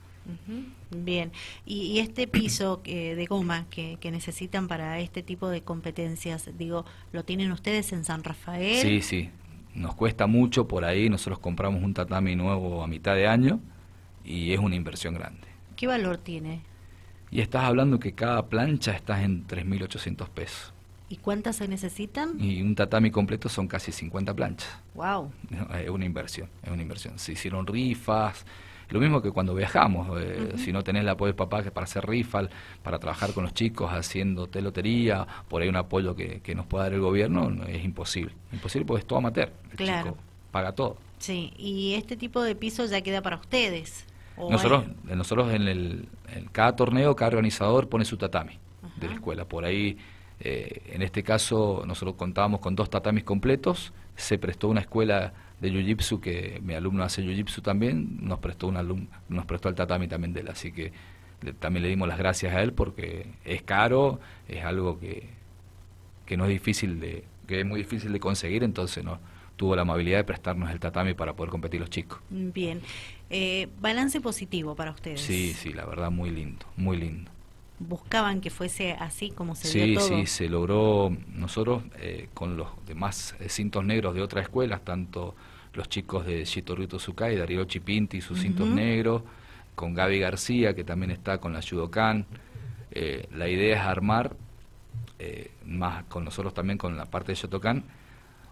Bien, 0.90 1.32
y, 1.64 1.98
este 1.98 2.26
piso 2.26 2.80
eh, 2.84 3.14
de 3.14 3.26
goma 3.26 3.66
que, 3.70 3.98
necesitan 4.10 4.68
para 4.68 5.00
este 5.00 5.22
tipo 5.22 5.48
de 5.48 5.62
competencias, 5.62 6.50
digo, 6.56 6.84
¿lo 7.12 7.24
tienen 7.24 7.52
ustedes 7.52 7.92
en 7.92 8.04
San 8.04 8.22
Rafael? 8.24 8.76
Sí, 8.76 9.02
sí, 9.02 9.30
nos 9.74 9.94
cuesta 9.94 10.26
mucho 10.26 10.68
por 10.68 10.84
ahí, 10.84 11.08
nosotros 11.08 11.38
compramos 11.38 11.82
un 11.82 11.94
tatami 11.94 12.36
nuevo 12.36 12.82
a 12.82 12.86
mitad 12.86 13.14
de 13.14 13.26
año 13.26 13.60
y 14.24 14.52
es 14.52 14.60
una 14.60 14.76
inversión 14.76 15.14
grande. 15.14 15.46
¿Qué 15.76 15.86
valor 15.86 16.18
tiene? 16.18 16.62
Y 17.30 17.40
estás 17.40 17.64
hablando 17.64 17.98
que 17.98 18.12
cada 18.12 18.46
plancha 18.46 18.92
está 18.92 19.22
en 19.22 19.46
3.800 19.46 20.28
pesos. 20.28 20.72
¿Y 21.08 21.16
cuántas 21.18 21.56
se 21.56 21.68
necesitan? 21.68 22.40
Y 22.40 22.62
un 22.62 22.74
tatami 22.74 23.10
completo 23.10 23.48
son 23.48 23.68
casi 23.68 23.92
50 23.92 24.34
planchas. 24.34 24.70
Wow. 24.94 25.30
Es 25.80 25.88
una 25.88 26.04
inversión, 26.04 26.48
es 26.62 26.70
una 26.70 26.82
inversión. 26.82 27.18
Se 27.18 27.32
hicieron 27.32 27.66
rifas, 27.66 28.44
lo 28.88 29.00
mismo 29.00 29.20
que 29.20 29.30
cuando 29.30 29.54
viajamos, 29.54 30.20
eh, 30.20 30.52
si 30.56 30.72
no 30.72 30.82
tenés 30.82 31.02
el 31.02 31.08
apoyo 31.08 31.32
de 31.32 31.36
papá 31.36 31.62
para 31.62 31.84
hacer 31.84 32.06
rifal, 32.06 32.50
para 32.82 32.98
trabajar 32.98 33.32
con 33.32 33.44
los 33.44 33.54
chicos 33.54 33.90
haciendo 33.92 34.46
telotería, 34.46 35.26
por 35.48 35.62
ahí 35.62 35.68
un 35.68 35.76
apoyo 35.76 36.14
que, 36.14 36.54
nos 36.54 36.66
pueda 36.66 36.84
dar 36.84 36.94
el 36.94 37.00
gobierno, 37.00 37.64
es 37.66 37.84
imposible. 37.84 38.32
Imposible 38.52 38.86
porque 38.86 39.00
es 39.00 39.06
todo 39.06 39.18
amateur. 39.18 39.52
El 39.72 39.78
chico 39.78 40.16
paga 40.50 40.72
todo. 40.72 40.96
Sí, 41.18 41.52
y 41.56 41.94
este 41.94 42.16
tipo 42.16 42.42
de 42.42 42.54
piso 42.54 42.86
ya 42.86 43.00
queda 43.00 43.22
para 43.22 43.36
ustedes. 43.36 44.06
nosotros, 44.38 44.84
nosotros 45.04 45.52
en, 45.52 45.68
el, 45.68 46.08
en 46.34 46.46
cada 46.46 46.76
torneo, 46.76 47.16
cada 47.16 47.30
organizador 47.30 47.88
pone 47.88 48.04
su 48.04 48.16
tatami 48.16 48.58
de 48.96 49.08
la 49.08 49.14
escuela. 49.14 49.44
Por 49.44 49.64
ahí, 49.64 49.98
eh, 50.40 50.82
en 50.92 51.02
este 51.02 51.22
caso, 51.22 51.82
nosotros 51.86 52.16
contábamos 52.16 52.60
con 52.60 52.76
dos 52.76 52.90
tatamis 52.90 53.24
completos, 53.24 53.92
se 54.14 54.38
prestó 54.38 54.68
una 54.68 54.80
escuela 54.80 55.32
de 55.60 55.70
Jiu-Jitsu, 55.70 56.20
que 56.20 56.60
mi 56.62 56.74
alumno 56.74 57.02
hace 57.02 57.22
Jiu-Jitsu 57.22 57.62
también, 57.62 58.18
nos 58.20 58.38
prestó 58.40 58.66
un 58.68 58.76
alumno, 58.76 59.08
nos 59.28 59.46
prestó 59.46 59.68
el 59.68 59.74
tatami 59.74 60.08
también 60.08 60.32
de 60.32 60.40
él, 60.40 60.48
así 60.48 60.72
que 60.72 60.92
también 61.58 61.82
le 61.82 61.88
dimos 61.88 62.08
las 62.08 62.18
gracias 62.18 62.54
a 62.54 62.62
él 62.62 62.72
porque 62.72 63.26
es 63.44 63.62
caro, 63.62 64.20
es 64.48 64.64
algo 64.64 64.98
que, 64.98 65.28
que 66.24 66.36
no 66.36 66.44
es 66.44 66.50
difícil 66.50 67.00
de, 67.00 67.24
que 67.46 67.60
es 67.60 67.66
muy 67.66 67.80
difícil 67.80 68.12
de 68.12 68.20
conseguir, 68.20 68.64
entonces 68.64 69.04
no 69.04 69.18
tuvo 69.56 69.74
la 69.74 69.82
amabilidad 69.82 70.18
de 70.18 70.24
prestarnos 70.24 70.70
el 70.70 70.78
tatami 70.78 71.14
para 71.14 71.34
poder 71.34 71.50
competir 71.50 71.80
los 71.80 71.88
chicos. 71.90 72.20
Bien, 72.28 72.80
eh, 73.30 73.68
balance 73.80 74.20
positivo 74.20 74.74
para 74.76 74.90
ustedes. 74.90 75.20
Sí, 75.20 75.54
sí, 75.54 75.72
la 75.72 75.86
verdad 75.86 76.10
muy 76.10 76.30
lindo, 76.30 76.66
muy 76.76 76.98
lindo. 76.98 77.30
Buscaban 77.78 78.40
que 78.40 78.50
fuese 78.50 78.92
así 78.92 79.30
como 79.30 79.54
se 79.54 79.68
sí, 79.68 79.80
dio 79.80 79.98
todo. 80.00 80.08
Sí, 80.08 80.26
se 80.26 80.48
logró 80.48 81.14
nosotros 81.34 81.82
eh, 81.98 82.28
con 82.32 82.56
los 82.56 82.68
demás 82.86 83.34
eh, 83.38 83.48
cintos 83.48 83.84
negros 83.84 84.14
de 84.14 84.22
otras 84.22 84.44
escuelas, 84.44 84.82
tanto 84.82 85.34
los 85.76 85.88
chicos 85.88 86.26
de 86.26 86.44
Shitorito 86.44 86.98
Sukai, 86.98 87.36
Darío 87.36 87.64
Chipinti 87.64 88.16
y 88.16 88.20
sus 88.20 88.40
cintos 88.40 88.66
negros, 88.66 89.22
con 89.74 89.94
Gaby 89.94 90.18
García, 90.18 90.74
que 90.74 90.84
también 90.84 91.10
está 91.10 91.38
con 91.38 91.52
la 91.52 91.60
Judokan. 91.60 92.26
Eh, 92.90 93.28
la 93.32 93.48
idea 93.48 93.76
es 93.76 93.82
armar, 93.82 94.34
eh, 95.18 95.50
más 95.66 96.04
con 96.04 96.24
nosotros 96.24 96.54
también 96.54 96.78
con 96.78 96.96
la 96.96 97.04
parte 97.04 97.32
de 97.32 97.36
Shotokan, 97.36 97.84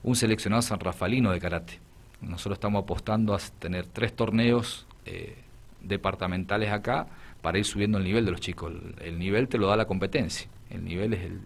un 0.03 0.17
seleccionado 0.17 0.63
San 0.63 0.81
Rafaelino 0.81 1.33
de 1.33 1.41
karate. 1.41 1.81
Nosotros 2.21 2.57
estamos 2.57 2.83
apostando 2.83 3.35
a 3.35 3.39
tener 3.59 3.87
tres 3.87 4.15
torneos 4.15 4.87
eh, 5.07 5.37
departamentales 5.81 6.71
acá 6.71 7.07
para 7.45 7.59
ir 7.59 7.67
subiendo 7.67 7.99
el 7.99 8.05
nivel 8.05 8.25
de 8.25 8.31
los 8.31 8.41
chicos. 8.41 8.73
El, 9.03 9.19
nivel 9.19 9.49
te 9.49 9.59
lo 9.59 9.67
da 9.67 9.77
la 9.77 9.85
competencia. 9.85 10.49
El 10.71 10.83
nivel 10.83 11.13
es 11.13 11.25
el, 11.25 11.41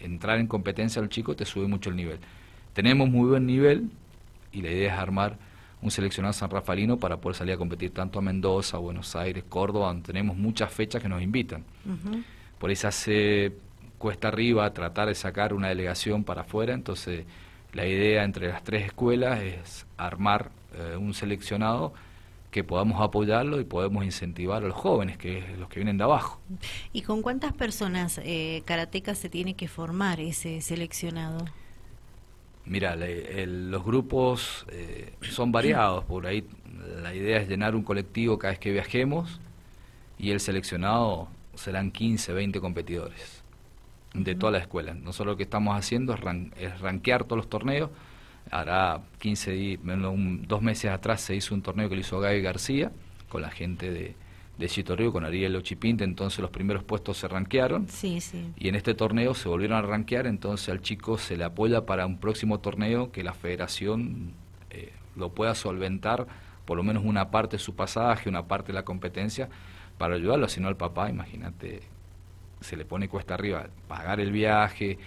entrar 0.00 0.38
en 0.38 0.46
competencia 0.46 1.02
al 1.02 1.10
chico 1.10 1.36
te 1.36 1.44
sube 1.44 1.66
mucho 1.66 1.90
el 1.90 1.96
nivel. 1.96 2.18
Tenemos 2.72 3.10
muy 3.10 3.28
buen 3.28 3.44
nivel 3.44 3.90
y 4.50 4.62
la 4.62 4.70
idea 4.70 4.94
es 4.94 4.98
armar 4.98 5.36
un 5.82 5.90
seleccionado 5.90 6.32
San 6.32 6.48
Rafaelino 6.48 6.96
para 6.96 7.18
poder 7.18 7.36
salir 7.36 7.52
a 7.52 7.58
competir 7.58 7.90
tanto 7.90 8.18
a 8.18 8.22
Mendoza, 8.22 8.78
Buenos 8.78 9.14
Aires, 9.14 9.44
Córdoba, 9.46 9.88
donde 9.88 10.06
tenemos 10.06 10.38
muchas 10.38 10.72
fechas 10.72 11.02
que 11.02 11.08
nos 11.10 11.20
invitan. 11.20 11.64
Por 12.58 12.70
eso 12.70 12.88
hace 12.88 13.52
cuesta 13.98 14.28
arriba 14.28 14.72
tratar 14.72 15.08
de 15.08 15.14
sacar 15.14 15.52
una 15.52 15.68
delegación 15.68 16.24
para 16.24 16.40
afuera, 16.40 16.72
entonces 16.72 17.26
la 17.74 17.86
idea 17.86 18.24
entre 18.24 18.48
las 18.48 18.64
tres 18.64 18.86
escuelas 18.86 19.42
es 19.42 19.84
armar 19.98 20.50
eh, 20.74 20.96
un 20.96 21.12
seleccionado 21.12 21.92
que 22.52 22.62
podamos 22.62 23.00
apoyarlo 23.00 23.58
y 23.60 23.64
podemos 23.64 24.04
incentivar 24.04 24.62
a 24.62 24.68
los 24.68 24.76
jóvenes, 24.76 25.16
que 25.16 25.38
es 25.38 25.58
los 25.58 25.68
que 25.70 25.80
vienen 25.80 25.96
de 25.96 26.04
abajo. 26.04 26.38
¿Y 26.92 27.00
con 27.00 27.22
cuántas 27.22 27.54
personas 27.54 28.20
eh, 28.22 28.62
karatecas 28.66 29.18
se 29.18 29.30
tiene 29.30 29.54
que 29.54 29.68
formar 29.68 30.20
ese 30.20 30.60
seleccionado? 30.60 31.46
Mira, 32.66 32.94
los 32.94 33.82
grupos 33.82 34.66
eh, 34.70 35.14
son 35.22 35.50
variados, 35.50 36.04
por 36.04 36.26
ahí 36.26 36.46
la 37.02 37.14
idea 37.14 37.38
es 37.38 37.48
llenar 37.48 37.74
un 37.74 37.82
colectivo 37.82 38.38
cada 38.38 38.52
vez 38.52 38.60
que 38.60 38.70
viajemos 38.70 39.40
y 40.18 40.30
el 40.30 40.38
seleccionado 40.38 41.28
serán 41.54 41.90
15, 41.90 42.34
20 42.34 42.60
competidores 42.60 43.42
de 44.12 44.34
toda 44.34 44.52
la 44.52 44.58
escuela. 44.58 44.92
Nosotros 44.92 45.32
lo 45.32 45.36
que 45.38 45.44
estamos 45.44 45.76
haciendo 45.76 46.12
es, 46.12 46.20
ran, 46.20 46.52
es 46.58 46.78
rankear 46.80 47.24
todos 47.24 47.38
los 47.38 47.48
torneos. 47.48 47.90
Hará 48.50 49.00
15 49.18 49.50
días, 49.52 49.80
dos 49.82 50.62
meses 50.62 50.90
atrás 50.90 51.20
se 51.20 51.34
hizo 51.34 51.54
un 51.54 51.62
torneo 51.62 51.88
que 51.88 51.94
lo 51.94 52.00
hizo 52.00 52.20
Gaby 52.20 52.42
García 52.42 52.92
con 53.28 53.40
la 53.40 53.50
gente 53.50 53.90
de, 53.90 54.14
de 54.58 54.68
Chito 54.68 54.94
Río, 54.94 55.12
con 55.12 55.24
Ariel 55.24 55.56
Ochipinte, 55.56 56.04
entonces 56.04 56.40
los 56.40 56.50
primeros 56.50 56.84
puestos 56.84 57.16
se 57.16 57.28
ranquearon. 57.28 57.88
Sí, 57.88 58.20
sí. 58.20 58.52
Y 58.56 58.68
en 58.68 58.74
este 58.74 58.94
torneo 58.94 59.34
se 59.34 59.48
volvieron 59.48 59.78
a 59.78 59.82
ranquear, 59.82 60.26
entonces 60.26 60.68
al 60.68 60.82
chico 60.82 61.18
se 61.18 61.36
le 61.36 61.44
apoya 61.44 61.86
para 61.86 62.06
un 62.06 62.18
próximo 62.18 62.60
torneo 62.60 63.10
que 63.10 63.22
la 63.22 63.32
federación 63.32 64.34
eh, 64.70 64.92
lo 65.16 65.30
pueda 65.30 65.54
solventar, 65.54 66.26
por 66.64 66.76
lo 66.76 66.82
menos 66.82 67.04
una 67.04 67.30
parte 67.30 67.56
de 67.56 67.62
su 67.62 67.74
pasaje, 67.74 68.28
una 68.28 68.46
parte 68.46 68.68
de 68.68 68.74
la 68.74 68.84
competencia, 68.84 69.48
para 69.98 70.14
ayudarlo, 70.14 70.48
si 70.48 70.60
no 70.60 70.68
al 70.68 70.76
papá, 70.76 71.08
imagínate, 71.10 71.82
se 72.60 72.76
le 72.76 72.84
pone 72.84 73.08
cuesta 73.08 73.34
arriba 73.34 73.66
pagar 73.88 74.20
el 74.20 74.32
viaje, 74.32 74.98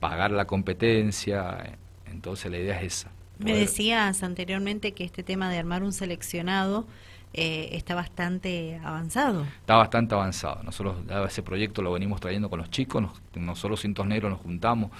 pagar 0.00 0.32
la 0.32 0.46
competencia, 0.46 1.78
entonces 2.22 2.52
la 2.52 2.58
idea 2.58 2.80
es 2.80 3.00
esa. 3.00 3.10
Me 3.40 3.52
decías 3.52 4.22
anteriormente 4.22 4.92
que 4.92 5.02
este 5.02 5.24
tema 5.24 5.50
de 5.50 5.58
armar 5.58 5.82
un 5.82 5.92
seleccionado 5.92 6.86
eh, 7.34 7.70
está 7.72 7.96
bastante 7.96 8.80
avanzado. 8.84 9.42
Está 9.42 9.74
bastante 9.74 10.14
avanzado. 10.14 10.62
Nosotros 10.62 10.98
ese 11.26 11.42
proyecto 11.42 11.82
lo 11.82 11.90
venimos 11.90 12.20
trayendo 12.20 12.48
con 12.48 12.60
los 12.60 12.70
chicos, 12.70 13.02
nosotros 13.34 13.80
Cintos 13.80 14.06
Negros 14.06 14.30
nos 14.30 14.40
juntamos 14.40 14.92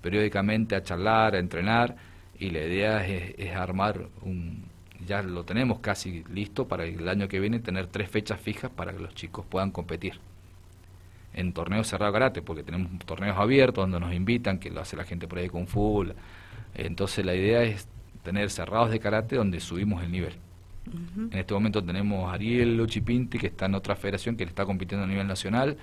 periódicamente 0.00 0.76
a 0.76 0.84
charlar, 0.84 1.34
a 1.34 1.40
entrenar 1.40 1.96
y 2.38 2.50
la 2.50 2.60
idea 2.60 3.04
es, 3.04 3.56
armar 3.56 4.06
un, 4.22 4.62
ya 5.04 5.20
lo 5.22 5.42
tenemos 5.42 5.80
casi 5.80 6.22
listo 6.32 6.68
para 6.68 6.84
el 6.84 7.08
año 7.08 7.26
que 7.26 7.40
viene 7.40 7.58
tener 7.58 7.88
tres 7.88 8.08
fechas 8.08 8.40
fijas 8.40 8.70
para 8.70 8.92
que 8.92 9.00
los 9.00 9.16
chicos 9.16 9.44
puedan 9.48 9.72
competir 9.72 10.20
en 11.34 11.52
torneos 11.52 11.88
cerrados 11.88 12.12
karate, 12.12 12.40
porque 12.40 12.62
tenemos 12.62 12.96
torneos 13.04 13.36
abiertos 13.36 13.82
donde 13.82 13.98
nos 13.98 14.14
invitan, 14.14 14.60
que 14.60 14.70
lo 14.70 14.80
hace 14.80 14.96
la 14.96 15.04
gente 15.04 15.26
por 15.26 15.38
ahí 15.38 15.48
con 15.48 15.66
fútbol. 15.66 16.14
Entonces 16.78 17.24
la 17.24 17.34
idea 17.34 17.62
es 17.62 17.88
tener 18.22 18.50
cerrados 18.50 18.90
de 18.90 19.00
karate 19.00 19.36
donde 19.36 19.60
subimos 19.60 20.02
el 20.02 20.12
nivel. 20.12 20.34
En 21.16 21.38
este 21.38 21.52
momento 21.52 21.84
tenemos 21.84 22.30
a 22.30 22.34
Ariel 22.34 22.80
Ochipinti, 22.80 23.38
que 23.38 23.48
está 23.48 23.66
en 23.66 23.74
otra 23.74 23.94
federación 23.94 24.36
que 24.36 24.44
le 24.44 24.48
está 24.48 24.64
compitiendo 24.64 25.04
a 25.04 25.06
nivel 25.06 25.26
nacional, 25.26 25.76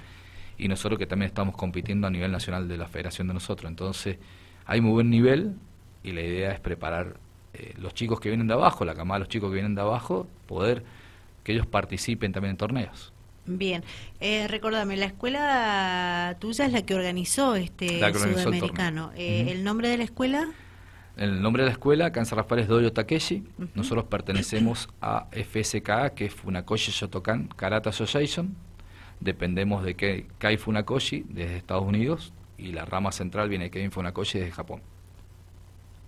y 0.58 0.68
nosotros 0.68 0.98
que 0.98 1.06
también 1.06 1.28
estamos 1.28 1.56
compitiendo 1.56 2.08
a 2.08 2.10
nivel 2.10 2.32
nacional 2.32 2.68
de 2.68 2.78
la 2.78 2.88
federación 2.88 3.28
de 3.28 3.36
nosotros. 3.36 3.70
Entonces, 3.70 4.18
hay 4.66 4.82
muy 4.82 4.94
buen 4.94 5.10
nivel 5.10 5.54
y 6.02 6.12
la 6.12 6.22
idea 6.22 6.52
es 6.52 6.60
preparar 6.60 7.18
eh, 7.54 7.74
los 7.78 7.94
chicos 7.94 8.20
que 8.20 8.30
vienen 8.30 8.48
de 8.48 8.54
abajo, 8.54 8.84
la 8.84 8.96
camada 8.96 9.20
de 9.20 9.26
los 9.26 9.30
chicos 9.30 9.50
que 9.50 9.56
vienen 9.56 9.76
de 9.76 9.82
abajo, 9.82 10.28
poder 10.48 10.84
que 11.44 11.52
ellos 11.52 11.68
participen 11.68 12.32
también 12.32 12.52
en 12.52 12.58
torneos. 12.58 13.14
Bien, 13.46 13.84
eh, 14.22 14.48
recordame, 14.48 14.98
la 14.98 15.06
escuela 15.06 16.36
tuya 16.40 16.66
es 16.66 16.72
la 16.72 16.84
que 16.84 16.96
organizó 16.96 17.56
este 17.56 18.00
sudamericano. 18.14 19.12
El, 19.14 19.22
eh, 19.22 19.52
¿El 19.52 19.64
nombre 19.64 19.88
de 19.88 19.98
la 19.98 20.04
escuela? 20.04 20.50
El 21.18 21.42
nombre 21.42 21.64
de 21.64 21.68
la 21.68 21.72
escuela, 21.72 22.12
Kansas 22.12 22.38
Rafael 22.38 22.62
es 22.62 22.68
Doyo 22.68 22.92
Takeshi. 22.92 23.44
Nosotros 23.74 24.06
pertenecemos 24.06 24.90
a 25.02 25.28
FSKA, 25.32 26.14
que 26.14 26.26
es 26.26 26.34
Funakoshi 26.34 26.92
Shotokan 26.92 27.48
Karate 27.48 27.90
Association. 27.90 28.56
Dependemos 29.22 29.84
de 29.84 29.96
Kai 30.38 30.58
Funakoshi 30.58 31.26
desde 31.30 31.58
Estados 31.58 31.86
Unidos 31.86 32.34
y 32.58 32.74
la 32.74 32.84
rama 32.84 33.12
central 33.12 33.48
viene 33.48 33.66
de 33.66 33.72
Kevin 33.72 33.92
Funakoshi 33.92 34.40
desde 34.40 34.52
Japón. 34.52 34.82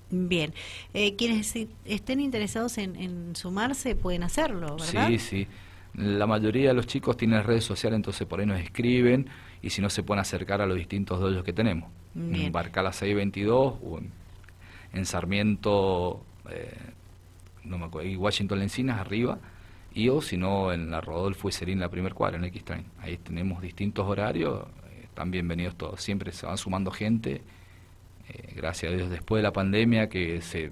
Bien, 0.10 0.54
eh, 0.94 1.16
quienes 1.16 1.54
estén 1.86 2.20
interesados 2.20 2.78
en, 2.78 3.36
sumarse 3.36 3.96
pueden 3.96 4.24
hacerlo, 4.24 4.78
¿verdad? 4.78 5.08
Sí, 5.08 5.20
sí. 5.20 5.48
La 5.96 6.28
mayoría 6.28 6.70
de 6.70 6.74
los 6.76 6.86
chicos 6.86 7.18
tienen 7.18 7.44
redes 7.44 7.64
sociales, 7.64 7.96
entonces 7.96 8.28
por 8.28 8.40
ahí 8.40 8.46
nos 8.46 8.60
escriben 8.60 9.30
y 9.62 9.70
si 9.70 9.82
no 9.82 9.90
se 9.90 10.04
pueden 10.04 10.22
acercar 10.22 10.62
a 10.62 10.66
los 10.66 10.78
distintos 10.78 11.20
dojos 11.20 11.44
que 11.44 11.54
tenemos. 11.54 11.90
En 12.16 12.52
Barcala 12.52 12.94
622 12.94 13.76
o 13.84 14.00
en 14.00 14.12
en 14.94 15.06
Sarmiento, 15.06 16.24
eh, 16.50 16.76
no 17.64 17.78
me 17.78 17.86
acuerdo, 17.86 18.10
y 18.10 18.16
Washington 18.16 18.60
Lencinas 18.60 19.00
arriba, 19.00 19.40
y 19.94 20.10
o 20.10 20.22
si 20.22 20.38
no 20.38 20.72
en 20.72 20.92
la 20.92 21.02
Rodolfo 21.02 21.50
y 21.50 21.52
Serín 21.52 21.80
la 21.80 21.90
primer 21.90 22.14
cuadra, 22.14 22.38
en 22.38 22.46
X-Train. 22.46 22.86
Ahí 23.00 23.18
tenemos 23.18 23.62
distintos 23.62 24.06
horarios, 24.06 24.68
eh, 24.92 25.02
están 25.04 25.32
bienvenidos 25.32 25.76
todos. 25.76 26.02
Siempre 26.02 26.32
se 26.32 26.46
van 26.46 26.58
sumando 26.58 26.92
gente, 26.92 27.42
eh, 28.30 28.54
gracias 28.56 28.92
a 28.92 28.96
Dios, 28.96 29.10
después 29.10 29.40
de 29.40 29.44
la 29.44 29.54
pandemia 29.54 30.10
que 30.10 30.42
se 30.42 30.72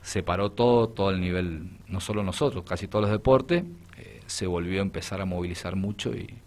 separó 0.00 0.50
todo, 0.52 0.88
todo 0.88 1.10
el 1.10 1.20
nivel, 1.20 1.70
no 1.88 2.00
solo 2.00 2.22
nosotros, 2.22 2.64
casi 2.64 2.88
todos 2.88 3.04
los 3.04 3.10
deportes, 3.10 3.64
se 4.26 4.46
volvió 4.46 4.78
a 4.78 4.82
empezar 4.82 5.20
a 5.20 5.26
movilizar 5.26 5.76
mucho 5.76 6.14
y 6.14 6.38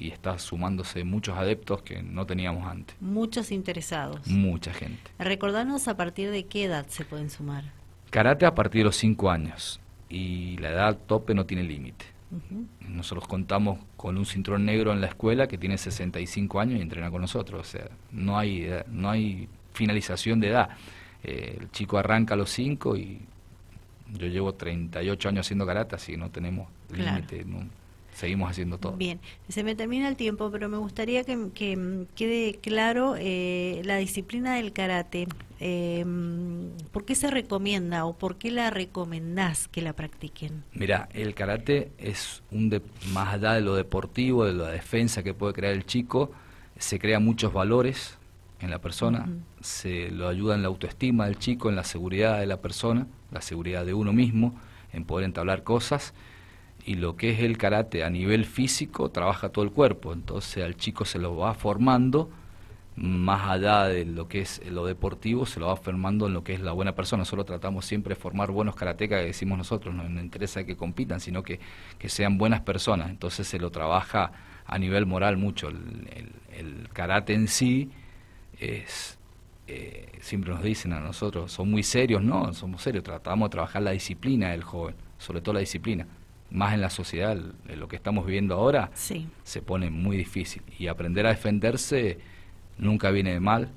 y 0.00 0.08
está 0.08 0.38
sumándose 0.38 1.04
muchos 1.04 1.36
adeptos 1.36 1.82
que 1.82 2.02
no 2.02 2.24
teníamos 2.24 2.66
antes. 2.66 2.96
Muchos 3.00 3.52
interesados. 3.52 4.26
Mucha 4.26 4.72
gente. 4.72 5.10
Recordanos 5.18 5.88
a 5.88 5.96
partir 5.96 6.30
de 6.30 6.46
qué 6.46 6.64
edad 6.64 6.86
se 6.88 7.04
pueden 7.04 7.28
sumar. 7.28 7.64
Karate 8.08 8.46
a 8.46 8.54
partir 8.54 8.80
de 8.80 8.84
los 8.86 8.96
5 8.96 9.30
años 9.30 9.78
y 10.08 10.56
la 10.56 10.70
edad 10.70 10.98
tope 11.06 11.34
no 11.34 11.44
tiene 11.44 11.64
límite. 11.64 12.06
Nosotros 12.88 13.28
contamos 13.28 13.78
con 13.96 14.16
un 14.16 14.24
cinturón 14.24 14.64
negro 14.64 14.92
en 14.92 15.00
la 15.00 15.08
escuela 15.08 15.48
que 15.48 15.58
tiene 15.58 15.76
65 15.76 16.60
años 16.60 16.78
y 16.78 16.82
entrena 16.82 17.10
con 17.10 17.20
nosotros. 17.20 17.60
O 17.60 17.70
sea, 17.70 17.88
no 18.10 18.38
hay, 18.38 18.70
no 18.88 19.10
hay 19.10 19.48
finalización 19.74 20.40
de 20.40 20.48
edad. 20.48 20.70
Eh, 21.22 21.58
el 21.60 21.70
chico 21.72 21.98
arranca 21.98 22.34
a 22.34 22.36
los 22.38 22.50
5 22.50 22.96
y 22.96 23.20
yo 24.14 24.26
llevo 24.28 24.54
38 24.54 25.28
años 25.28 25.46
haciendo 25.46 25.66
karate, 25.66 25.96
así 25.96 26.12
que 26.12 26.18
no 26.18 26.30
tenemos 26.30 26.68
límite 26.90 27.44
seguimos 28.20 28.50
haciendo 28.50 28.78
todo. 28.78 28.92
Bien, 28.92 29.18
se 29.48 29.64
me 29.64 29.74
termina 29.74 30.06
el 30.06 30.16
tiempo, 30.16 30.50
pero 30.50 30.68
me 30.68 30.76
gustaría 30.76 31.24
que, 31.24 32.06
quede 32.14 32.58
claro 32.60 33.14
eh, 33.18 33.80
la 33.84 33.96
disciplina 33.96 34.56
del 34.56 34.72
karate. 34.72 35.26
Eh, 35.58 36.04
¿Por 36.92 37.04
qué 37.04 37.14
se 37.14 37.30
recomienda 37.30 38.04
o 38.04 38.16
por 38.16 38.36
qué 38.36 38.50
la 38.50 38.70
recomendás 38.70 39.68
que 39.68 39.80
la 39.80 39.94
practiquen? 39.94 40.64
Mira, 40.74 41.08
el 41.14 41.34
karate 41.34 41.92
es 41.98 42.42
un 42.50 42.68
de, 42.68 42.82
más 43.12 43.34
allá 43.34 43.54
de 43.54 43.62
lo 43.62 43.74
deportivo, 43.74 44.44
de 44.44 44.52
la 44.52 44.68
defensa 44.68 45.22
que 45.22 45.32
puede 45.32 45.54
crear 45.54 45.72
el 45.72 45.86
chico, 45.86 46.30
se 46.78 46.98
crea 46.98 47.20
muchos 47.20 47.52
valores 47.52 48.18
en 48.60 48.70
la 48.70 48.80
persona, 48.80 49.28
se 49.62 50.10
lo 50.10 50.28
ayuda 50.28 50.54
en 50.54 50.62
la 50.62 50.68
autoestima 50.68 51.24
del 51.24 51.38
chico, 51.38 51.70
en 51.70 51.76
la 51.76 51.84
seguridad 51.84 52.38
de 52.38 52.46
la 52.46 52.60
persona, 52.60 53.06
la 53.30 53.40
seguridad 53.40 53.86
de 53.86 53.94
uno 53.94 54.12
mismo, 54.12 54.54
en 54.92 55.04
poder 55.06 55.24
entablar 55.24 55.62
cosas. 55.62 56.12
Y 56.84 56.94
lo 56.94 57.16
que 57.16 57.30
es 57.30 57.40
el 57.40 57.58
karate 57.58 58.04
a 58.04 58.10
nivel 58.10 58.44
físico 58.44 59.10
trabaja 59.10 59.50
todo 59.50 59.64
el 59.64 59.70
cuerpo, 59.70 60.12
entonces 60.12 60.64
al 60.64 60.76
chico 60.76 61.04
se 61.04 61.18
lo 61.18 61.36
va 61.36 61.54
formando 61.54 62.30
más 62.96 63.48
allá 63.48 63.84
de 63.84 64.04
lo 64.04 64.28
que 64.28 64.40
es 64.40 64.60
lo 64.70 64.84
deportivo, 64.84 65.46
se 65.46 65.58
lo 65.58 65.68
va 65.68 65.76
formando 65.76 66.26
en 66.26 66.34
lo 66.34 66.44
que 66.44 66.52
es 66.52 66.60
la 66.60 66.72
buena 66.72 66.94
persona. 66.94 67.22
Nosotros 67.22 67.46
tratamos 67.46 67.86
siempre 67.86 68.14
de 68.14 68.20
formar 68.20 68.50
buenos 68.50 68.76
karatecas, 68.76 69.20
que 69.20 69.26
decimos 69.26 69.56
nosotros, 69.56 69.94
no 69.94 70.06
nos 70.06 70.22
interesa 70.22 70.64
que 70.64 70.76
compitan, 70.76 71.18
sino 71.20 71.42
que, 71.42 71.60
que 71.98 72.08
sean 72.10 72.36
buenas 72.36 72.60
personas. 72.60 73.08
Entonces 73.08 73.46
se 73.46 73.58
lo 73.58 73.70
trabaja 73.70 74.32
a 74.66 74.78
nivel 74.78 75.06
moral 75.06 75.38
mucho. 75.38 75.68
El, 75.68 76.32
el, 76.52 76.88
karate 76.92 77.32
en 77.32 77.48
sí 77.48 77.90
es, 78.58 79.18
eh, 79.66 80.12
siempre 80.20 80.52
nos 80.52 80.62
dicen 80.62 80.92
a 80.92 81.00
nosotros, 81.00 81.52
son 81.52 81.70
muy 81.70 81.82
serios, 81.82 82.22
no, 82.22 82.52
somos 82.52 82.82
serios, 82.82 83.02
tratamos 83.02 83.48
de 83.48 83.52
trabajar 83.52 83.80
la 83.80 83.92
disciplina 83.92 84.50
del 84.50 84.62
joven, 84.62 84.94
sobre 85.16 85.40
todo 85.40 85.54
la 85.54 85.60
disciplina. 85.60 86.06
Más 86.50 86.74
en 86.74 86.80
la 86.80 86.90
sociedad, 86.90 87.36
en 87.68 87.80
lo 87.80 87.88
que 87.88 87.96
estamos 87.96 88.26
viviendo 88.26 88.54
ahora, 88.54 88.90
se 88.94 89.62
pone 89.62 89.90
muy 89.90 90.16
difícil. 90.16 90.62
Y 90.78 90.88
aprender 90.88 91.26
a 91.26 91.30
defenderse 91.30 92.18
nunca 92.78 93.10
viene 93.10 93.32
de 93.32 93.40
mal, 93.40 93.70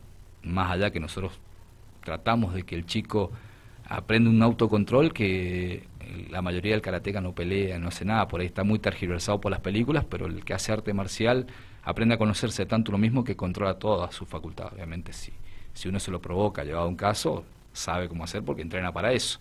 más 0.43 0.71
allá 0.71 0.91
que 0.91 0.99
nosotros 0.99 1.39
tratamos 2.03 2.53
de 2.53 2.63
que 2.63 2.75
el 2.75 2.85
chico 2.85 3.31
aprenda 3.85 4.29
un 4.29 4.41
autocontrol 4.41 5.13
que 5.13 5.87
la 6.29 6.41
mayoría 6.41 6.73
del 6.73 6.81
karateca 6.81 7.21
no 7.21 7.33
pelea, 7.33 7.79
no 7.79 7.87
hace 7.87 8.05
nada, 8.05 8.27
por 8.27 8.41
ahí 8.41 8.47
está 8.47 8.63
muy 8.63 8.79
tergiversado 8.79 9.39
por 9.39 9.51
las 9.51 9.61
películas, 9.61 10.05
pero 10.05 10.25
el 10.25 10.43
que 10.43 10.53
hace 10.53 10.71
arte 10.71 10.93
marcial 10.93 11.47
aprende 11.83 12.15
a 12.15 12.17
conocerse 12.17 12.65
tanto 12.65 12.91
lo 12.91 12.97
mismo 12.97 13.23
que 13.23 13.35
controla 13.35 13.75
todas 13.75 14.13
sus 14.13 14.27
facultades. 14.27 14.73
Obviamente, 14.73 15.13
si, 15.13 15.31
si 15.73 15.89
uno 15.89 15.99
se 15.99 16.11
lo 16.11 16.21
provoca, 16.21 16.63
llevado 16.63 16.87
un 16.87 16.95
caso, 16.95 17.45
sabe 17.71 18.07
cómo 18.07 18.23
hacer 18.23 18.43
porque 18.43 18.61
entrena 18.61 18.91
para 18.91 19.11
eso. 19.11 19.39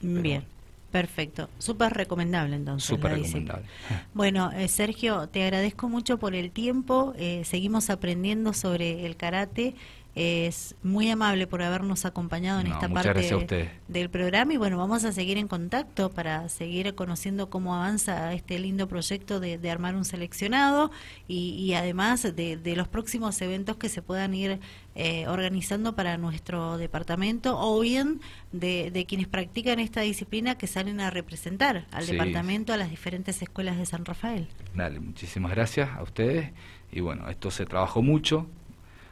Bien. 0.00 0.44
Perfecto, 0.90 1.48
súper 1.58 1.92
recomendable 1.92 2.56
entonces. 2.56 2.88
Súper 2.88 3.12
recomendable. 3.12 3.64
Bueno, 4.14 4.50
eh, 4.52 4.66
Sergio, 4.66 5.28
te 5.28 5.44
agradezco 5.44 5.88
mucho 5.88 6.18
por 6.18 6.34
el 6.34 6.50
tiempo, 6.50 7.14
eh, 7.16 7.42
seguimos 7.44 7.90
aprendiendo 7.90 8.52
sobre 8.52 9.06
el 9.06 9.16
karate 9.16 9.74
es 10.14 10.74
muy 10.82 11.08
amable 11.10 11.46
por 11.46 11.62
habernos 11.62 12.04
acompañado 12.04 12.60
en 12.60 12.66
esta 12.66 12.88
parte 12.88 13.78
del 13.88 14.10
programa 14.10 14.52
y 14.52 14.56
bueno, 14.56 14.76
vamos 14.76 15.04
a 15.04 15.12
seguir 15.12 15.38
en 15.38 15.46
contacto 15.46 16.10
para 16.10 16.48
seguir 16.48 16.94
conociendo 16.94 17.48
cómo 17.48 17.74
avanza 17.74 18.32
este 18.32 18.58
lindo 18.58 18.88
proyecto 18.88 19.38
de, 19.38 19.70
armar 19.70 19.94
un 19.94 20.04
seleccionado 20.04 20.90
y, 21.28 21.72
además 21.74 22.22
de, 22.34 22.74
los 22.76 22.88
próximos 22.88 23.40
eventos 23.40 23.76
que 23.76 23.88
se 23.88 24.02
puedan 24.02 24.34
ir 24.34 24.58
eh, 24.96 25.28
organizando 25.28 25.94
para 25.94 26.16
nuestro 26.18 26.76
departamento 26.76 27.56
o 27.58 27.78
bien 27.80 28.20
de, 28.52 29.04
quienes 29.08 29.28
practican 29.28 29.78
esta 29.78 30.00
disciplina 30.00 30.58
que 30.58 30.66
salen 30.66 31.00
a 31.00 31.10
representar 31.10 31.86
al 31.92 32.06
departamento, 32.06 32.72
a 32.72 32.76
las 32.76 32.90
diferentes 32.90 33.42
escuelas 33.42 33.78
de 33.78 33.86
San 33.86 34.04
Rafael. 34.04 34.48
Dale, 34.74 34.98
muchísimas 34.98 35.52
gracias 35.52 35.90
a 35.96 36.02
ustedes 36.02 36.50
y 36.90 37.00
bueno, 37.00 37.28
esto 37.28 37.50
se 37.50 37.66
trabajó 37.66 38.02
mucho, 38.02 38.48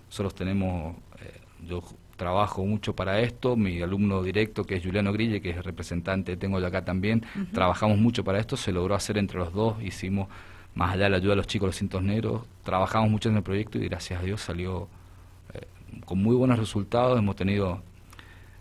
nosotros 0.09 0.35
tenemos, 0.35 0.97
eh, 1.21 1.41
yo 1.67 1.83
trabajo 2.17 2.65
mucho 2.65 2.95
para 2.95 3.21
esto, 3.21 3.57
mi 3.57 3.81
alumno 3.81 4.23
directo 4.23 4.65
que 4.65 4.77
es 4.77 4.85
Juliano 4.85 5.13
Grille, 5.13 5.41
que 5.41 5.51
es 5.51 5.65
representante, 5.65 6.37
tengo 6.37 6.61
yo 6.61 6.67
acá 6.67 6.85
también, 6.85 7.25
trabajamos 7.53 7.99
mucho 7.99 8.25
para 8.25 8.39
esto, 8.39 8.57
se 8.57 8.73
logró 8.73 8.95
hacer 8.95 9.17
entre 9.19 9.39
los 9.39 9.53
dos, 9.53 9.81
hicimos 9.83 10.29
más 10.75 10.95
allá 10.95 11.05
de 11.05 11.11
la 11.11 11.17
ayuda 11.19 11.31
de 11.31 11.37
los 11.37 11.47
chicos 11.47 11.69
los 11.69 11.77
cintos 11.77 12.03
negros, 12.03 12.43
trabajamos 12.65 13.11
mucho 13.11 13.29
en 13.29 13.37
el 13.37 13.43
proyecto 13.43 13.79
y 13.79 13.89
gracias 13.89 14.21
a 14.21 14.25
Dios 14.25 14.41
salió 14.41 14.89
eh, 15.55 15.67
con 16.05 16.23
muy 16.23 16.35
buenos 16.37 16.59
resultados, 16.59 17.19
hemos 17.19 17.37
tenido 17.37 17.83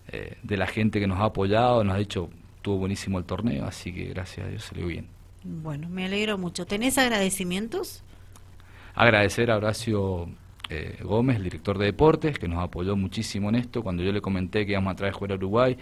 eh, 0.09 0.37
de 0.41 0.57
la 0.57 0.67
gente 0.67 0.99
que 0.99 1.07
nos 1.07 1.19
ha 1.19 1.25
apoyado, 1.25 1.83
nos 1.83 1.95
ha 1.95 1.99
dicho, 1.99 2.29
estuvo 2.55 2.77
buenísimo 2.77 3.17
el 3.17 3.25
torneo, 3.25 3.65
así 3.65 3.91
que 3.91 4.05
gracias 4.05 4.45
a 4.45 4.49
Dios 4.49 4.63
salió 4.63 4.87
bien. 4.87 5.07
Bueno, 5.43 5.89
me 5.89 6.05
alegro 6.05 6.37
mucho. 6.37 6.65
¿Tenés 6.65 6.97
agradecimientos? 6.97 8.03
Agradecer 8.95 9.51
a 9.51 9.57
Horacio 9.57 10.29
eh, 10.69 10.97
Gómez, 11.01 11.37
el 11.37 11.43
director 11.43 11.77
de 11.77 11.85
deportes, 11.85 12.37
que 12.37 12.47
nos 12.47 12.59
apoyó 12.59 12.95
muchísimo 12.95 13.49
en 13.49 13.55
esto. 13.55 13.83
Cuando 13.83 14.03
yo 14.03 14.11
le 14.11 14.21
comenté 14.21 14.65
que 14.65 14.73
íbamos 14.73 14.91
a 14.91 14.95
traer 14.95 15.13
jugar 15.13 15.31
a 15.31 15.35
Uruguay, 15.35 15.77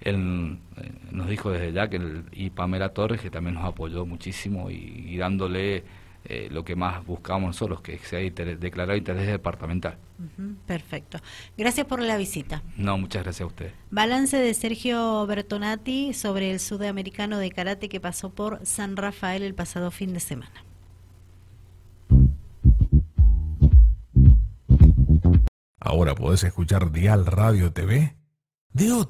él 0.00 0.58
eh, 0.76 0.92
nos 1.10 1.28
dijo 1.28 1.50
desde 1.50 1.72
ya 1.72 1.88
que 1.88 1.96
el, 1.96 2.24
y 2.32 2.50
Pamela 2.50 2.90
Torres, 2.90 3.20
que 3.20 3.30
también 3.30 3.54
nos 3.54 3.64
apoyó 3.64 4.06
muchísimo 4.06 4.70
y, 4.70 5.16
dándole 5.16 5.84
eh, 6.26 6.48
lo 6.50 6.64
que 6.64 6.74
más 6.74 7.04
buscamos 7.04 7.48
nosotros, 7.48 7.82
que 7.82 7.98
se 7.98 8.16
haya 8.16 8.30
declarado 8.56 8.96
interés 8.96 9.26
departamental. 9.26 9.98
perfecto. 10.66 11.18
Gracias 11.56 11.86
por 11.86 12.00
la 12.00 12.16
visita. 12.16 12.62
No, 12.76 12.96
muchas 12.96 13.24
gracias 13.24 13.42
a 13.42 13.46
usted. 13.46 13.72
Balance 13.90 14.36
de 14.36 14.54
Sergio 14.54 15.26
Bertonati 15.26 16.14
sobre 16.14 16.50
el 16.50 16.60
sudamericano 16.60 17.38
de 17.38 17.50
karate 17.50 17.88
que 17.88 18.00
pasó 18.00 18.30
por 18.30 18.64
San 18.64 18.96
Rafael 18.96 19.42
el 19.42 19.54
pasado 19.54 19.90
fin 19.90 20.14
de 20.14 20.20
semana. 20.20 20.64
Ahora 25.84 26.14
podés 26.14 26.42
escuchar 26.44 26.92
Dial 26.92 27.26
Radio 27.26 27.70
TV 27.74 28.16
de 28.72 28.90
otra 28.90 29.02